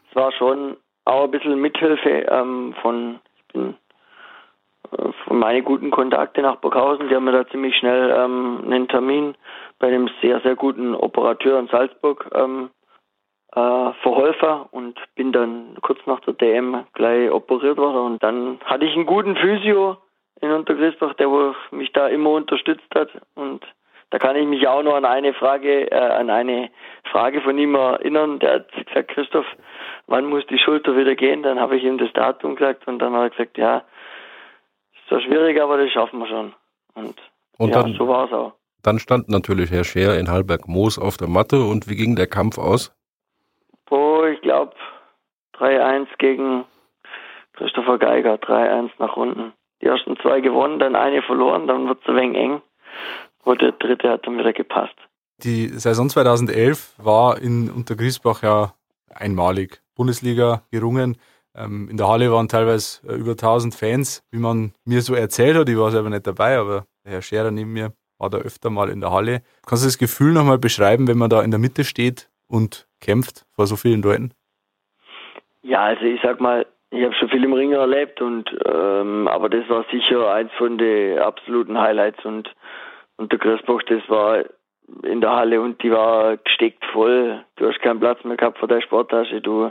[0.09, 3.77] es war schon auch ein bisschen Mithilfe ähm, von, ich bin
[4.91, 8.89] äh, von meine guten Kontakte nach Burghausen, die haben mir da ziemlich schnell ähm, einen
[8.89, 9.35] Termin
[9.79, 12.71] bei einem sehr, sehr guten Operateur in Salzburg ähm,
[13.53, 17.99] äh, verholfen und bin dann kurz nach der DM gleich operiert worden.
[17.99, 19.99] Und dann hatte ich einen guten Physio
[20.41, 21.29] in Untergriesbach, der
[21.71, 23.11] mich da immer unterstützt hat.
[23.35, 23.63] Und
[24.11, 26.71] da kann ich mich auch noch an eine Frage, äh, an eine
[27.11, 28.39] Frage von ihm erinnern.
[28.39, 29.47] Der hat gesagt, Christoph,
[30.07, 31.43] wann muss die Schulter wieder gehen?
[31.43, 33.79] Dann habe ich ihm das Datum gesagt und dann hat er gesagt, ja,
[34.95, 36.55] ist zwar schwierig, aber das schaffen wir schon.
[36.95, 37.15] Und,
[37.59, 38.53] und ja, dann, so war es auch.
[38.83, 42.57] Dann stand natürlich Herr Scheer in Hallberg-Moos auf der Matte und wie ging der Kampf
[42.59, 42.95] aus?
[43.91, 44.73] Oh, ich glaube
[45.59, 46.65] 3-1 gegen
[47.55, 49.53] Christopher Geiger, 3-1 nach unten.
[49.83, 52.63] Die ersten zwei gewonnen, dann eine verloren, dann wird es ein wenig eng.
[53.49, 54.95] Und der dritte hat dann wieder gepasst.
[55.43, 58.75] Die Saison 2011 war in Untergriesbach ja
[59.09, 59.81] einmalig.
[59.97, 61.17] Bundesliga gerungen.
[61.57, 65.57] Ähm, in der Halle waren teilweise äh, über 1000 Fans, wie man mir so erzählt
[65.57, 65.67] hat.
[65.71, 68.91] Ich war selber nicht dabei, aber der Herr Scherer neben mir war da öfter mal
[68.91, 69.41] in der Halle.
[69.67, 73.47] Kannst du das Gefühl nochmal beschreiben, wenn man da in der Mitte steht und kämpft
[73.57, 74.33] vor so vielen Leuten?
[75.63, 79.49] Ja, also ich sag mal, ich habe schon viel im Ring erlebt und ähm, aber
[79.49, 82.55] das war sicher eins von den absoluten Highlights und
[83.19, 84.45] und der Christbach, das war
[85.03, 87.45] in der Halle und die war gesteckt voll.
[87.57, 89.41] Du hast keinen Platz mehr gehabt vor der Sporttasche.
[89.41, 89.71] Du,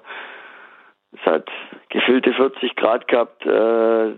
[1.11, 1.49] es hat
[1.89, 3.43] gefüllte 40 Grad gehabt.
[3.45, 4.13] Äh, du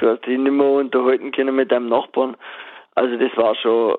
[0.00, 2.36] hast dich nicht mehr unterhalten können mit deinem Nachbarn.
[2.94, 3.96] Also das war schon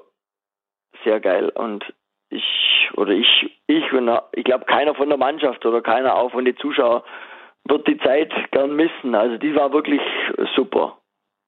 [1.04, 1.86] sehr geil und
[2.30, 6.46] ich oder ich ich und ich glaube keiner von der Mannschaft oder keiner auch von
[6.46, 7.04] den Zuschauern
[7.66, 9.16] wird die Zeit gern missen.
[9.16, 10.02] Also die war wirklich
[10.56, 10.98] super.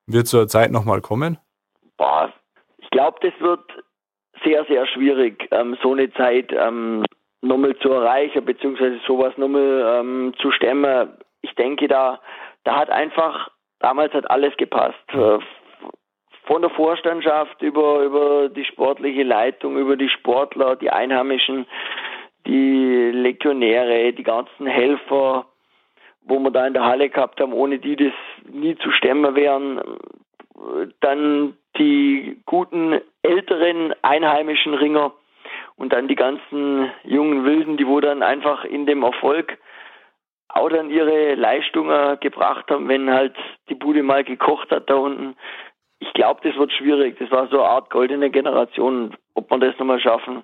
[0.05, 1.37] Wird zur Zeit nochmal kommen?
[1.97, 2.31] Boah,
[2.87, 3.61] ich glaube, das wird
[4.45, 7.03] sehr, sehr schwierig, ähm, so eine Zeit ähm,
[7.41, 11.09] nochmal zu erreichen, beziehungsweise sowas nochmal ähm, zu stemmen.
[11.41, 12.21] Ich denke, da,
[12.63, 15.03] da hat einfach, damals hat alles gepasst.
[15.09, 15.39] Äh,
[16.45, 21.65] von der Vorstandschaft über, über die sportliche Leitung, über die Sportler, die Einheimischen,
[22.45, 25.45] die Legionäre, die ganzen Helfer,
[26.21, 28.13] wo wir da in der Halle gehabt haben, ohne die das
[28.49, 29.81] nie zu stemmen wären.
[31.01, 35.13] Dann die guten älteren einheimischen Ringer
[35.75, 39.57] und dann die ganzen jungen Wilden, die wo dann einfach in dem Erfolg
[40.49, 43.35] auch dann ihre Leistungen gebracht haben, wenn halt
[43.69, 45.35] die Bude mal gekocht hat da unten.
[45.99, 47.17] Ich glaube, das wird schwierig.
[47.19, 49.15] Das war so eine Art goldene Generation.
[49.33, 50.43] Ob wir das nochmal schaffen,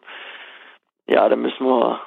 [1.07, 2.01] ja, da müssen wir,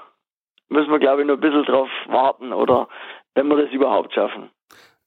[0.69, 2.89] müssen wir glaube ich, noch ein bisschen drauf warten oder
[3.35, 4.51] wenn wir das überhaupt schaffen.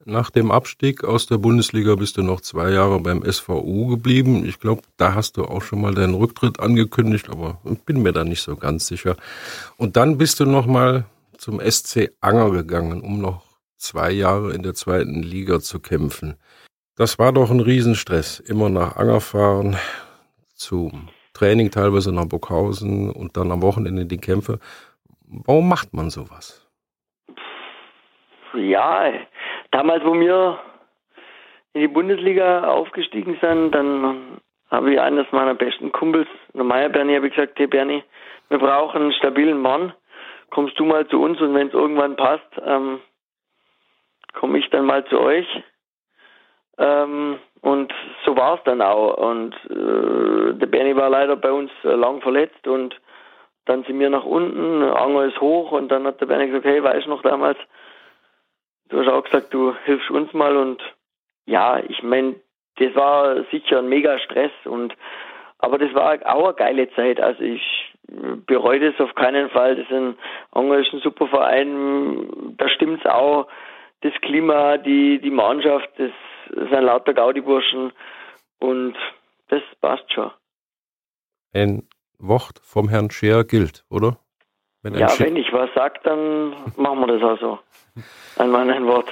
[0.05, 4.45] Nach dem Abstieg aus der Bundesliga bist du noch zwei Jahre beim SVU geblieben.
[4.45, 8.23] Ich glaube, da hast du auch schon mal deinen Rücktritt angekündigt, aber bin mir da
[8.23, 9.17] nicht so ganz sicher.
[9.75, 11.05] Und dann bist du noch mal
[11.37, 13.43] zum SC Anger gegangen, um noch
[13.75, 16.35] zwei Jahre in der zweiten Liga zu kämpfen.
[16.95, 18.39] Das war doch ein Riesenstress.
[18.39, 19.77] Immer nach Anger fahren,
[20.53, 24.59] zum Training teilweise nach Burghausen und dann am Wochenende die Kämpfe.
[25.25, 26.65] Warum macht man sowas?
[28.55, 29.11] Ja,
[29.71, 30.59] damals, wo wir
[31.73, 37.15] in die Bundesliga aufgestiegen sind, dann habe ich eines meiner besten Kumpels, der Meier Bernie,
[37.15, 38.03] habe ich gesagt, hey Bernie,
[38.49, 39.93] wir brauchen einen stabilen Mann.
[40.49, 42.99] Kommst du mal zu uns und wenn es irgendwann passt, ähm,
[44.33, 45.47] komme ich dann mal zu euch.
[46.77, 47.93] Ähm, und
[48.25, 49.17] so war es dann auch.
[49.17, 52.99] Und äh, der Bernie war leider bei uns äh, lang verletzt und
[53.65, 56.83] dann sind wir nach unten, Anger ist hoch und dann hat der Bernie gesagt, hey,
[56.83, 57.59] weißt du noch damals,
[58.89, 60.81] du hast auch gesagt, du hilfst uns mal und
[61.45, 62.35] ja, ich meine,
[62.77, 64.93] das war sicher ein mega Stress und
[65.57, 67.19] aber das war auch eine geile Zeit.
[67.19, 67.61] Also ich
[68.45, 69.75] bereue das auf keinen Fall.
[69.75, 73.47] Das ist ein, ist ein super Verein, da stimmt's auch.
[74.01, 76.11] Das Klima, die, die Mannschaft, das
[76.47, 77.91] sind lauter Gaudi-Burschen
[78.59, 78.95] und
[79.49, 80.31] das passt schon.
[81.53, 84.17] Ein Wort vom Herrn Scheer gilt, oder?
[84.81, 87.59] Wenn ja, Sche wenn ich was sage, dann machen wir das auch so.
[88.41, 89.09] Einmal ein Wort.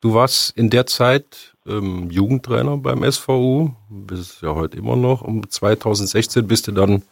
[0.00, 5.22] Du warst in der Zeit ähm, Jugendtrainer beim SVU, bist ja heute immer noch.
[5.22, 7.02] Um 2016 bist du dann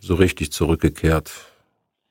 [0.00, 1.30] so richtig zurückgekehrt,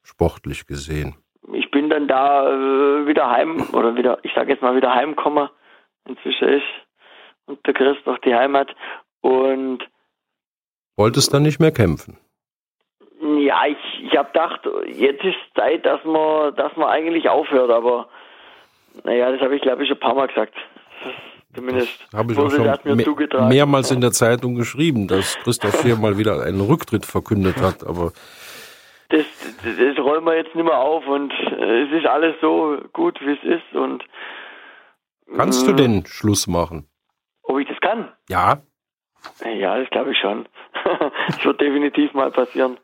[0.03, 1.15] sportlich gesehen.
[1.53, 5.49] Ich bin dann da äh, wieder heim, oder wieder, ich sage jetzt mal wieder heimgekommen.
[6.07, 6.63] Inzwischen ist
[7.45, 8.69] und der Christoph die Heimat.
[9.21, 9.79] Und
[10.95, 12.17] wolltest dann nicht mehr kämpfen?
[13.45, 18.07] Ja, ich, ich habe gedacht, jetzt ist Zeit, dass man, dass man eigentlich aufhört, aber
[19.03, 20.53] naja, das habe ich glaube ich schon ein paar Mal gesagt.
[21.53, 26.17] Zumindest habe ich auch schon me mehrmals in der Zeitung geschrieben, dass Christoph hier mal
[26.17, 28.13] wieder einen Rücktritt verkündet hat, aber
[29.09, 29.25] das,
[29.63, 33.19] das, das rollen wir jetzt nicht mehr auf und äh, es ist alles so gut,
[33.21, 34.03] wie es ist und
[35.35, 36.87] Kannst du denn Schluss machen?
[37.43, 38.11] Ob ich das kann?
[38.29, 38.61] Ja.
[39.45, 40.47] Ja, das glaube ich schon.
[41.27, 42.77] das wird definitiv mal passieren.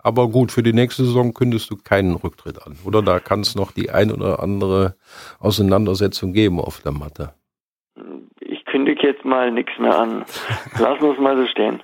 [0.00, 2.78] Aber gut, für die nächste Saison kündigst du keinen Rücktritt an.
[2.84, 4.94] Oder da kann es noch die ein oder andere
[5.40, 7.34] Auseinandersetzung geben auf der Matte.
[8.40, 10.24] Ich kündige jetzt mal nichts mehr an.
[10.78, 11.82] Lassen wir es mal so stehen.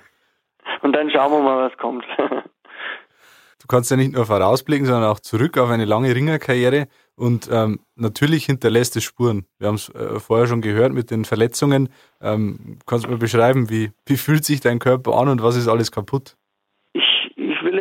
[0.81, 2.05] Und dann schauen wir mal, was kommt.
[2.17, 6.87] du kannst ja nicht nur vorausblicken, sondern auch zurück auf eine lange Ringerkarriere.
[7.15, 9.45] Und ähm, natürlich hinterlässt es Spuren.
[9.59, 11.89] Wir haben es äh, vorher schon gehört mit den Verletzungen.
[12.21, 15.67] Ähm, kannst du mir beschreiben, wie, wie fühlt sich dein Körper an und was ist
[15.67, 16.37] alles kaputt?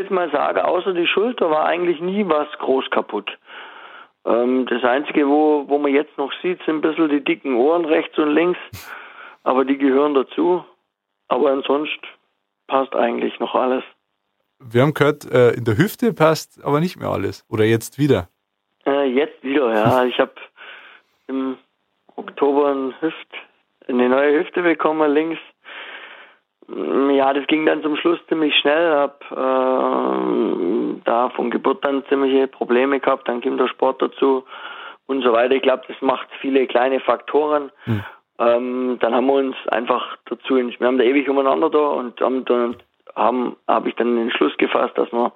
[0.05, 3.31] Jetzt mal sagen, außer die Schulter war eigentlich nie was groß kaputt.
[4.27, 7.85] Ähm, das Einzige, wo, wo man jetzt noch sieht, sind ein bisschen die dicken Ohren
[7.85, 8.59] rechts und links.
[9.43, 10.65] Aber die gehören dazu.
[11.29, 12.07] Aber ansonsten
[12.67, 13.85] passt eigentlich noch alles.
[14.59, 17.45] Wir haben gehört, äh, in der Hüfte passt aber nicht mehr alles.
[17.51, 18.29] Oder jetzt wieder?
[18.87, 20.05] Äh, jetzt wieder, ja.
[20.07, 20.33] Ich habe
[21.27, 21.57] im
[22.17, 23.29] Oktober ein Hüft,
[23.89, 25.41] eine neue Hüfte bekommen, links.
[26.69, 28.95] Ja, das ging dann zum Schluss ziemlich schnell.
[28.95, 33.29] Hab äh, da von Geburt an ziemliche Probleme gehabt.
[33.29, 34.45] Dann kommt der Sport dazu
[35.07, 35.55] und so weiter.
[35.55, 37.71] Ich glaube, das macht viele kleine Faktoren.
[37.85, 38.05] Hm.
[38.39, 42.45] Ähm, dann haben wir uns einfach dazu, wir haben da ewig umeinander da und haben
[42.45, 42.77] dann
[43.15, 45.33] haben, habe ich dann den Schluss gefasst, dass wir,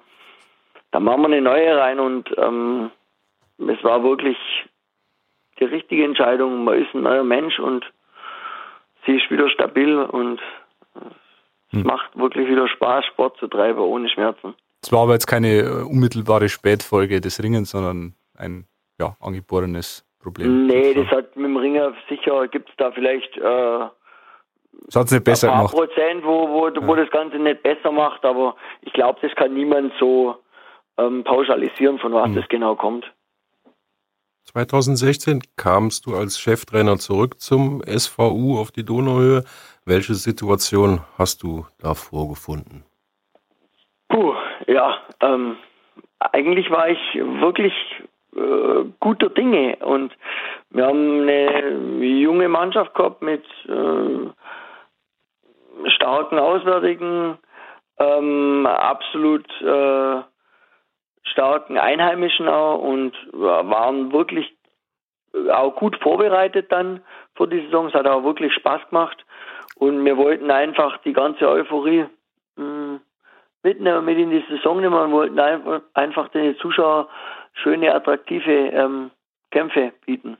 [0.91, 2.91] da machen wir eine neue rein und ähm,
[3.57, 4.37] es war wirklich
[5.59, 6.63] die richtige Entscheidung.
[6.63, 7.85] Man ist ein neuer Mensch und
[9.05, 10.41] sie ist wieder stabil und
[10.95, 11.83] es hm.
[11.83, 14.55] macht wirklich wieder Spaß, Sport zu treiben ohne Schmerzen.
[14.81, 18.65] Es war aber jetzt keine äh, unmittelbare Spätfolge des Ringens, sondern ein
[18.99, 20.67] ja, angeborenes Problem.
[20.67, 23.87] Nee, das hat mit dem Ringer sicher, gibt es da vielleicht äh,
[24.85, 25.75] das hat's nicht besser ein paar gemacht.
[25.75, 26.87] Prozent, wo, wo, ja.
[26.87, 30.35] wo das Ganze nicht besser macht, aber ich glaube, das kann niemand so
[30.97, 32.35] ähm, pauschalisieren, von was hm.
[32.35, 33.05] das genau kommt.
[34.45, 39.43] 2016 kamst du als Cheftrainer zurück zum SVU auf die Donauhöhe.
[39.89, 42.83] Welche Situation hast du da vorgefunden?
[44.07, 44.35] Puh,
[44.67, 45.57] ja, ähm,
[46.19, 47.73] eigentlich war ich wirklich
[48.35, 50.15] äh, guter Dinge und
[50.69, 54.29] wir haben eine junge Mannschaft gehabt mit äh,
[55.89, 57.39] starken Auswärtigen,
[57.97, 60.21] ähm, absolut äh,
[61.23, 64.55] starken Einheimischen auch und waren wirklich
[65.51, 67.01] auch gut vorbereitet dann
[67.33, 67.87] vor die Saison.
[67.87, 69.25] Es hat auch wirklich Spaß gemacht.
[69.75, 72.05] Und wir wollten einfach die ganze Euphorie
[72.55, 72.99] mh, hm,
[73.63, 75.39] mitnehmen, mit in die Saison nehmen und wollten
[75.93, 77.07] einfach, den Zuschauern
[77.53, 79.11] schöne, attraktive ähm,
[79.51, 80.37] Kämpfe bieten.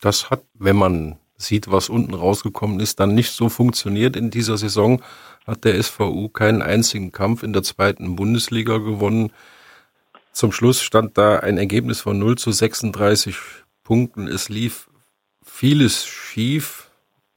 [0.00, 4.56] Das hat, wenn man sieht, was unten rausgekommen ist, dann nicht so funktioniert in dieser
[4.56, 5.02] Saison.
[5.46, 9.32] Hat der SVU keinen einzigen Kampf in der zweiten Bundesliga gewonnen.
[10.32, 13.36] Zum Schluss stand da ein Ergebnis von 0 zu 36
[13.82, 14.28] Punkten.
[14.28, 14.88] Es lief
[15.42, 16.79] vieles schief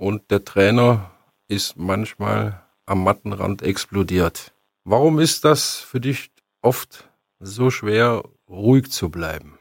[0.04, 1.12] und der Trainer
[1.48, 4.52] ist manchmal am Mattenrand explodiert.
[4.84, 6.30] Warum ist das für dich
[6.62, 9.58] oft so schwer, ruhig zu bleiben?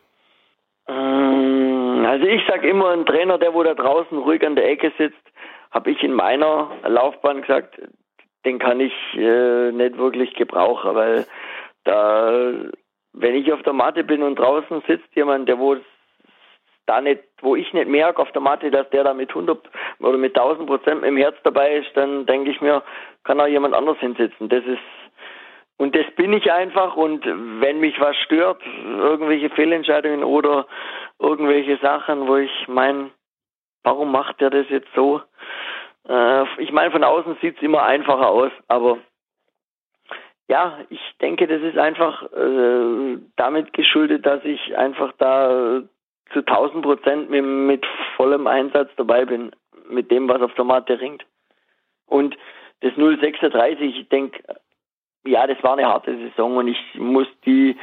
[0.89, 4.93] Ähm, also ich sage immer, ein Trainer, der wo da draußen ruhig an der Ecke
[4.99, 5.27] sitzt,
[5.71, 7.81] habe ich in meiner Laufbahn gesagt,
[8.45, 11.25] den kann ich äh, nicht wirklich gebrauchen, weil
[11.85, 12.53] da,
[13.13, 15.77] wenn ich auf der Matte bin und draußen sitzt jemand, der wo
[16.87, 19.59] da nicht, wo ich nicht merke auf der Matte, dass der da mit 100
[20.01, 22.83] oder mit 1000 Prozent im Herz dabei ist, dann denke ich mir,
[23.25, 24.49] kann auch jemand anders hinsitzen.
[24.49, 24.81] Das ist
[25.79, 30.67] und das bin ich einfach und wenn mich was stört, irgendwelche Fehlentscheidungen oder
[31.19, 33.11] irgendwelche Sachen, wo ich meine,
[33.83, 35.21] warum macht der das jetzt so?
[36.09, 38.99] Äh, ich meine, von außen sieht es immer einfacher aus, aber
[40.49, 45.83] ja, ich denke, das ist einfach äh, damit geschuldet, dass ich einfach da
[46.33, 49.53] zu 1000 Prozent mit, mit vollem Einsatz dabei bin,
[49.89, 51.25] mit dem, was auf der Matte ringt.
[52.07, 52.37] Und
[52.81, 54.43] das 036, ich denke,
[55.25, 57.77] ja, das war eine harte Saison und ich muss die,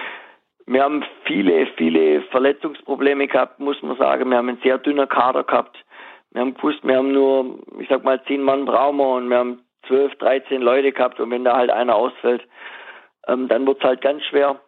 [0.66, 4.30] wir haben viele, viele Verletzungsprobleme gehabt, muss man sagen.
[4.30, 5.78] Wir haben einen sehr dünner Kader gehabt.
[6.32, 9.38] Wir haben gewusst, wir haben nur, ich sag mal, zehn Mann brauchen wir und wir
[9.38, 12.48] haben zwölf, dreizehn Leute gehabt und wenn da halt einer ausfällt,
[13.28, 14.60] ähm, dann wird's halt ganz schwer.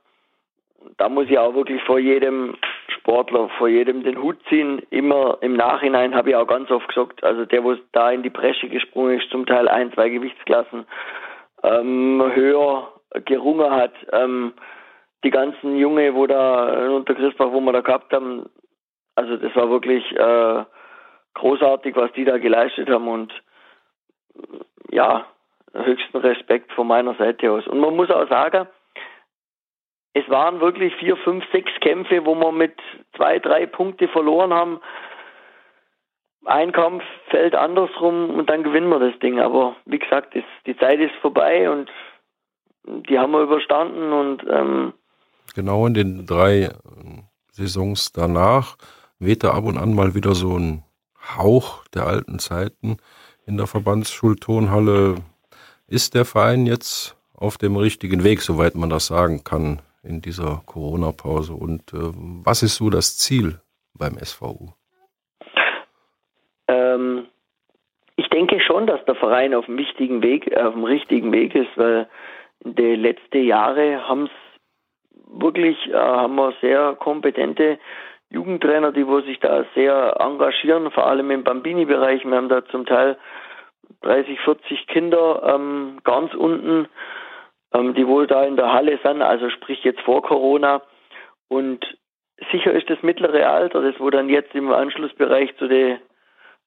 [0.98, 2.56] Da muss ich auch wirklich vor jedem
[3.02, 4.80] Sportler, vor jedem den Hut ziehen.
[4.92, 8.30] Immer im Nachhinein habe ich auch ganz oft gesagt, also der, wo da in die
[8.30, 10.86] Bresche gesprungen ist, zum Teil ein, zwei Gewichtsklassen,
[11.64, 12.94] ähm, höher
[13.26, 13.94] gerungen hat.
[14.12, 14.54] Ähm,
[15.24, 18.46] die ganzen Junge, wo da unter Christoph, wo wir da gehabt haben,
[19.16, 20.64] also das war wirklich äh,
[21.34, 23.34] großartig, was die da geleistet haben und
[24.92, 25.26] ja,
[25.74, 27.66] höchsten Respekt von meiner Seite aus.
[27.68, 28.68] Und man muss auch sagen,
[30.14, 32.76] es waren wirklich vier, fünf, sechs Kämpfe, wo wir mit
[33.16, 34.82] zwei, drei Punkte verloren haben
[36.46, 39.40] ein Kampf fällt andersrum und dann gewinnen wir das Ding.
[39.40, 41.90] Aber wie gesagt, das, die Zeit ist vorbei und
[43.10, 44.94] die haben wir überstanden und ähm,
[45.54, 46.72] genau in den drei äh,
[47.52, 48.78] Saisons danach
[49.20, 50.84] wehte ab und an mal wieder so ein
[51.38, 52.98] Hauch der alten Zeiten
[53.46, 55.16] in der Verbandsschulturnhalle.
[55.88, 60.62] Ist der Verein jetzt auf dem richtigen Weg, soweit man das sagen kann, in dieser
[60.66, 61.54] Corona-Pause?
[61.54, 62.12] Und äh,
[62.46, 63.60] was ist so das Ziel
[63.98, 64.74] beim SVU?
[66.68, 67.28] Ähm,
[68.16, 71.76] ich denke schon, dass der Verein auf dem wichtigen Weg, auf dem richtigen Weg ist,
[71.76, 72.08] weil
[72.64, 74.32] in den letzten Jahren haben es
[75.40, 77.80] wirklich, äh, haben wir sehr kompetente
[78.30, 82.24] Jugendtrainer, die wo sich da sehr engagieren, vor allem im Bambini-Bereich.
[82.24, 83.18] Wir haben da zum Teil
[84.02, 86.88] 30, 40 Kinder ähm, ganz unten,
[87.74, 90.82] ähm, die wohl da in der Halle sind, also sprich jetzt vor Corona.
[91.48, 91.86] Und
[92.52, 96.00] sicher ist das mittlere Alter, das wo dann jetzt im Anschlussbereich zu den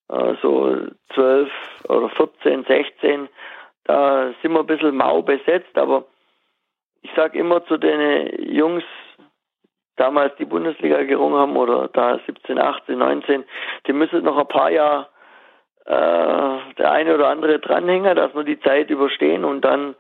[0.09, 0.77] äh, so
[1.15, 1.51] 12
[1.89, 3.29] oder 14, 16,
[3.85, 6.05] da sind wir ein bisschen mau besetzt, aber
[7.03, 8.85] ich sage immer zu den Jungs,
[9.97, 13.45] damals die Bundesliga gerungen haben oder da 17, 18, 19,
[13.87, 15.07] die müssen noch ein paar Jahre
[15.85, 19.95] äh, der eine oder andere dranhängen, dass wir die Zeit überstehen und dann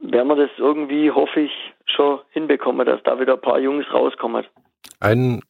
[0.00, 1.52] werden wir das irgendwie, hoffe ich,
[1.86, 4.46] schon hinbekommen, dass da wieder ein paar Jungs rauskommen.
[5.00, 5.42] Ein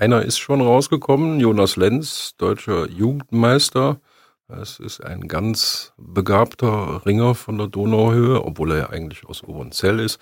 [0.00, 4.00] einer ist schon rausgekommen, Jonas Lenz, deutscher Jugendmeister.
[4.46, 9.98] Das ist ein ganz begabter Ringer von der Donauhöhe, obwohl er ja eigentlich aus Obernzell
[9.98, 10.20] ist.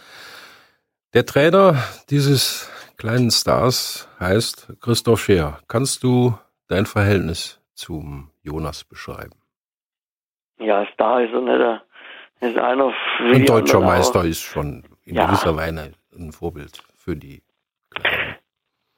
[1.12, 1.75] Der Trainer
[2.09, 5.59] dieses kleinen Stars heißt Christoph Scheer.
[5.69, 6.33] Kannst du
[6.69, 9.39] dein Verhältnis zum Jonas beschreiben?
[10.59, 11.83] Ja, Star ist er nicht.
[12.40, 15.27] Ist einer Ein deutscher Meister ist schon in ja.
[15.27, 17.42] gewisser Weise ein Vorbild für die
[17.90, 18.37] Kleinen.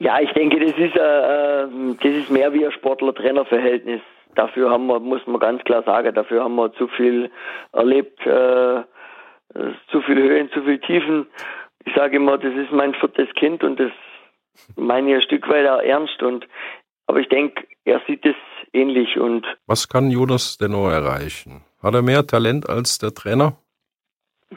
[0.00, 4.00] Ja, ich denke, das ist, äh, ähm, das ist mehr wie ein Sportler-Trainer-Verhältnis.
[4.36, 7.30] Dafür haben wir, muss man ganz klar sagen, dafür haben wir zu viel
[7.72, 8.82] erlebt, äh,
[9.90, 11.26] zu viel Höhen, zu viel Tiefen.
[11.84, 13.90] Ich sage immer, das ist mein viertes Kind und das
[14.76, 16.22] meine ich ein Stück weit auch ernst.
[16.22, 16.46] Und
[17.06, 18.36] aber ich denke, er sieht es
[18.72, 19.18] ähnlich.
[19.18, 21.64] Und was kann Jonas denn noch erreichen?
[21.82, 23.56] Hat er mehr Talent als der Trainer?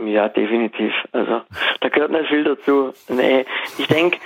[0.04, 0.94] Ja, definitiv.
[1.12, 1.42] Also
[1.82, 2.94] da gehört nicht viel dazu.
[3.10, 3.46] Nee,
[3.78, 4.18] ich denke,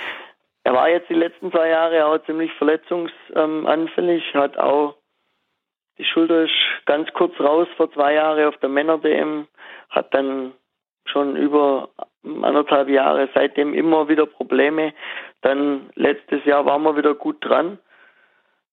[0.64, 4.96] er war jetzt die letzten zwei Jahre auch ziemlich verletzungsanfällig, hat auch
[5.98, 6.52] die Schulter ist
[6.84, 9.46] ganz kurz raus vor zwei Jahren auf der Männer-DM,
[9.88, 10.52] hat dann
[11.06, 11.88] schon über
[12.42, 14.92] anderthalb Jahre seitdem immer wieder Probleme.
[15.40, 17.78] Dann letztes Jahr waren wir wieder gut dran.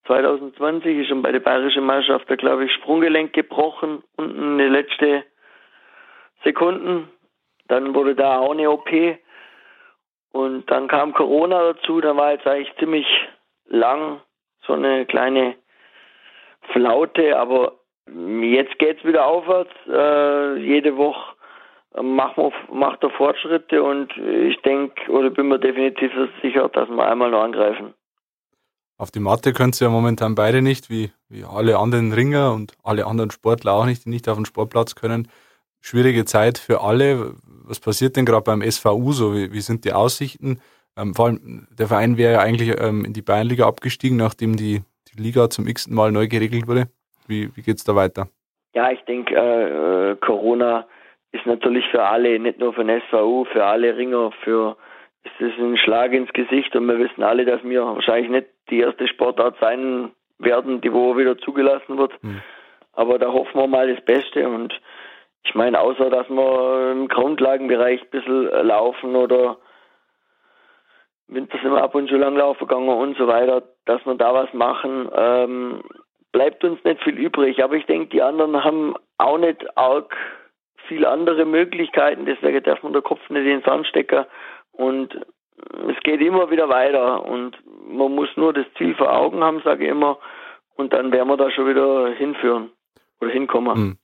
[0.06, 5.24] 2020 ist schon bei der Bayerischen Meisterschaft, da glaube ich, Sprunggelenk gebrochen, unten eine letzte
[6.44, 7.10] Sekunden.
[7.68, 8.90] Dann wurde da auch eine OP.
[10.32, 13.08] Und dann kam Corona dazu, da war jetzt eigentlich ziemlich
[13.68, 14.20] lang
[14.66, 15.56] so eine kleine
[16.72, 17.74] Flaute, aber
[18.42, 19.72] jetzt geht's wieder aufwärts.
[19.88, 21.36] Äh, jede Woche
[22.02, 27.08] macht, man, macht er Fortschritte und ich denke oder bin mir definitiv sicher, dass wir
[27.08, 27.94] einmal noch angreifen.
[29.04, 32.72] Auf die Matte können sie ja momentan beide nicht, wie, wie alle anderen Ringer und
[32.86, 35.28] alle anderen Sportler auch nicht, die nicht auf den Sportplatz können.
[35.82, 37.34] Schwierige Zeit für alle.
[37.66, 39.36] Was passiert denn gerade beim SVU so?
[39.36, 40.62] Wie, wie sind die Aussichten?
[40.98, 44.84] Ähm, vor allem, der Verein wäre ja eigentlich ähm, in die Bayernliga abgestiegen, nachdem die,
[45.14, 46.86] die Liga zum x Mal neu geregelt wurde.
[47.28, 48.30] Wie, wie geht es da weiter?
[48.74, 50.88] Ja, ich denke, äh, äh, Corona
[51.34, 54.78] ist natürlich für alle, nicht nur für den SVU, für alle Ringer, für
[55.24, 58.80] ist es ein Schlag ins Gesicht und wir wissen alle, dass wir wahrscheinlich nicht die
[58.80, 62.12] erste Sportart sein werden, die wo wieder zugelassen wird.
[62.24, 62.42] Mhm.
[62.94, 64.74] Aber da hoffen wir mal das Beste und
[65.46, 69.58] ich meine, außer dass wir im Grundlagenbereich ein bisschen laufen oder
[71.28, 74.54] Winter sind wir ab und zu Langlauf gegangen und so weiter, dass wir da was
[74.54, 75.82] machen, ähm,
[76.32, 77.64] bleibt uns nicht viel übrig.
[77.64, 80.16] Aber ich denke, die anderen haben auch nicht arg
[80.88, 84.26] viele andere Möglichkeiten, deswegen darf man der Kopf nicht in den Sand stecken
[84.74, 85.14] und
[85.90, 87.58] es geht immer wieder weiter und
[87.88, 90.18] man muss nur das Ziel vor Augen haben, sage ich immer,
[90.76, 92.72] und dann werden wir da schon wieder hinführen
[93.22, 93.76] oder hinkommen.
[93.76, 93.98] Hm.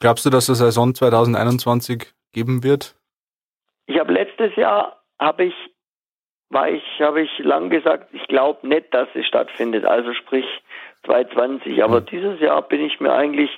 [0.00, 2.96] Glaubst du, dass es Saison 2021 geben wird?
[3.86, 5.54] Ich habe letztes Jahr habe ich
[6.50, 10.46] war ich habe ich lang gesagt, ich glaube nicht, dass es stattfindet, also sprich
[11.04, 12.06] 2020, aber hm.
[12.06, 13.50] dieses Jahr bin ich mir eigentlich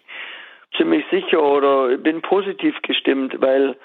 [0.77, 3.77] ziemlich sicher oder bin positiv gestimmt, weil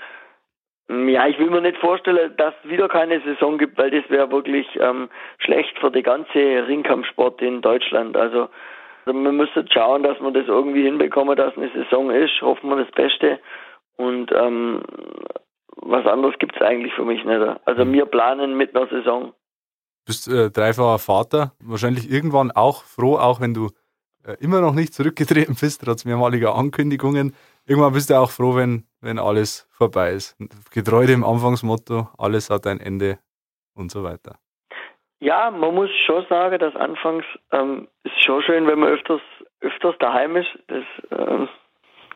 [0.88, 4.30] ja, ich will mir nicht vorstellen, dass es wieder keine Saison gibt, weil das wäre
[4.32, 5.10] wirklich ähm,
[5.40, 8.16] schlecht für die ganze Ringkampfsport in Deutschland.
[8.16, 8.50] Also,
[9.06, 12.42] wir müssen schauen, dass wir das irgendwie hinbekommen, dass eine Saison ist.
[12.42, 13.40] Hoffen wir das Beste.
[13.98, 14.84] Und ähm,
[15.78, 17.42] was anderes gibt es eigentlich für mich nicht.
[17.66, 17.94] Also hm.
[17.94, 19.34] wir planen mit einer Saison.
[20.06, 23.70] Du bist äh, dreifacher Vater, wahrscheinlich irgendwann auch froh, auch wenn du
[24.24, 27.36] äh, immer noch nicht zurückgetreten bist, trotz mehrmaliger Ankündigungen.
[27.66, 30.36] Irgendwann bist du auch froh, wenn, wenn alles vorbei ist.
[30.74, 33.20] Getreu dem Anfangsmotto, alles hat ein Ende
[33.76, 34.36] und so weiter.
[35.20, 39.22] Ja, man muss schon sagen, dass anfangs ähm, ist schon schön, wenn man öfters,
[39.62, 40.50] öfters daheim ist.
[40.68, 41.48] Das, ähm,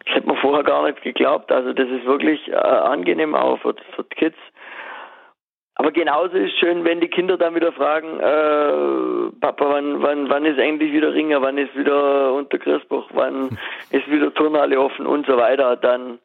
[0.06, 1.52] das hätte man vorher gar nicht geglaubt.
[1.52, 4.38] Also das ist wirklich äh, angenehm auch für, für die Kids.
[5.76, 10.46] Aber genauso ist schön, wenn die Kinder dann wieder fragen, äh, Papa, wann, wann, wann
[10.46, 13.58] ist endlich wieder Ringer, wann ist wieder unter Christbuch, wann
[13.92, 16.20] ist wieder Turnhalle offen und so weiter, dann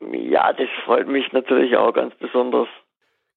[0.00, 2.68] ja, das freut mich natürlich auch ganz besonders.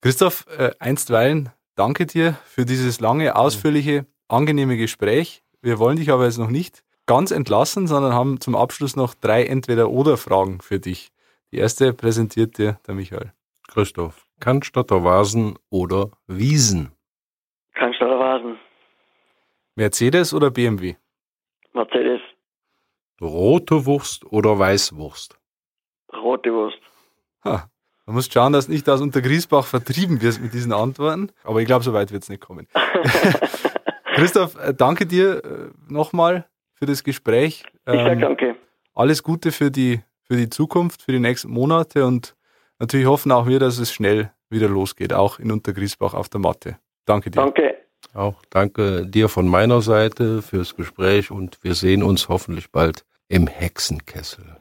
[0.02, 5.44] Christoph, äh, einstweilen danke dir für dieses lange, ausführliche, angenehme Gespräch.
[5.62, 9.46] Wir wollen dich aber jetzt noch nicht ganz entlassen, sondern haben zum Abschluss noch drei
[9.46, 11.12] Entweder-Oder-Fragen für dich.
[11.52, 13.34] Die erste präsentiert dir der Michael.
[13.68, 14.28] Christoph.
[14.40, 16.92] Cannstatter Vasen oder Wiesen?
[17.74, 18.60] Cannstatter Vasen.
[19.76, 20.96] Mercedes oder BMW?
[21.74, 22.22] Mercedes.
[23.22, 25.41] Rote Wurst oder Weißwurst?
[26.32, 26.78] Rote Wurst.
[27.46, 27.70] Ha,
[28.06, 31.32] du musst schauen, dass nicht aus Untergriesbach vertrieben wirst mit diesen Antworten.
[31.44, 32.68] Aber ich glaube, so weit wird es nicht kommen.
[34.16, 37.64] Christoph, äh, danke dir äh, nochmal für das Gespräch.
[37.86, 38.56] Ich sage ähm, danke.
[38.94, 42.36] Alles Gute für die, für die Zukunft, für die nächsten Monate und
[42.82, 46.80] Natürlich hoffen auch wir, dass es schnell wieder losgeht, auch in Untergriesbach auf der Matte.
[47.06, 47.40] Danke dir.
[47.40, 47.78] Danke.
[48.16, 53.46] Auch danke dir von meiner Seite fürs Gespräch und wir sehen uns hoffentlich bald im
[53.46, 54.61] Hexenkessel.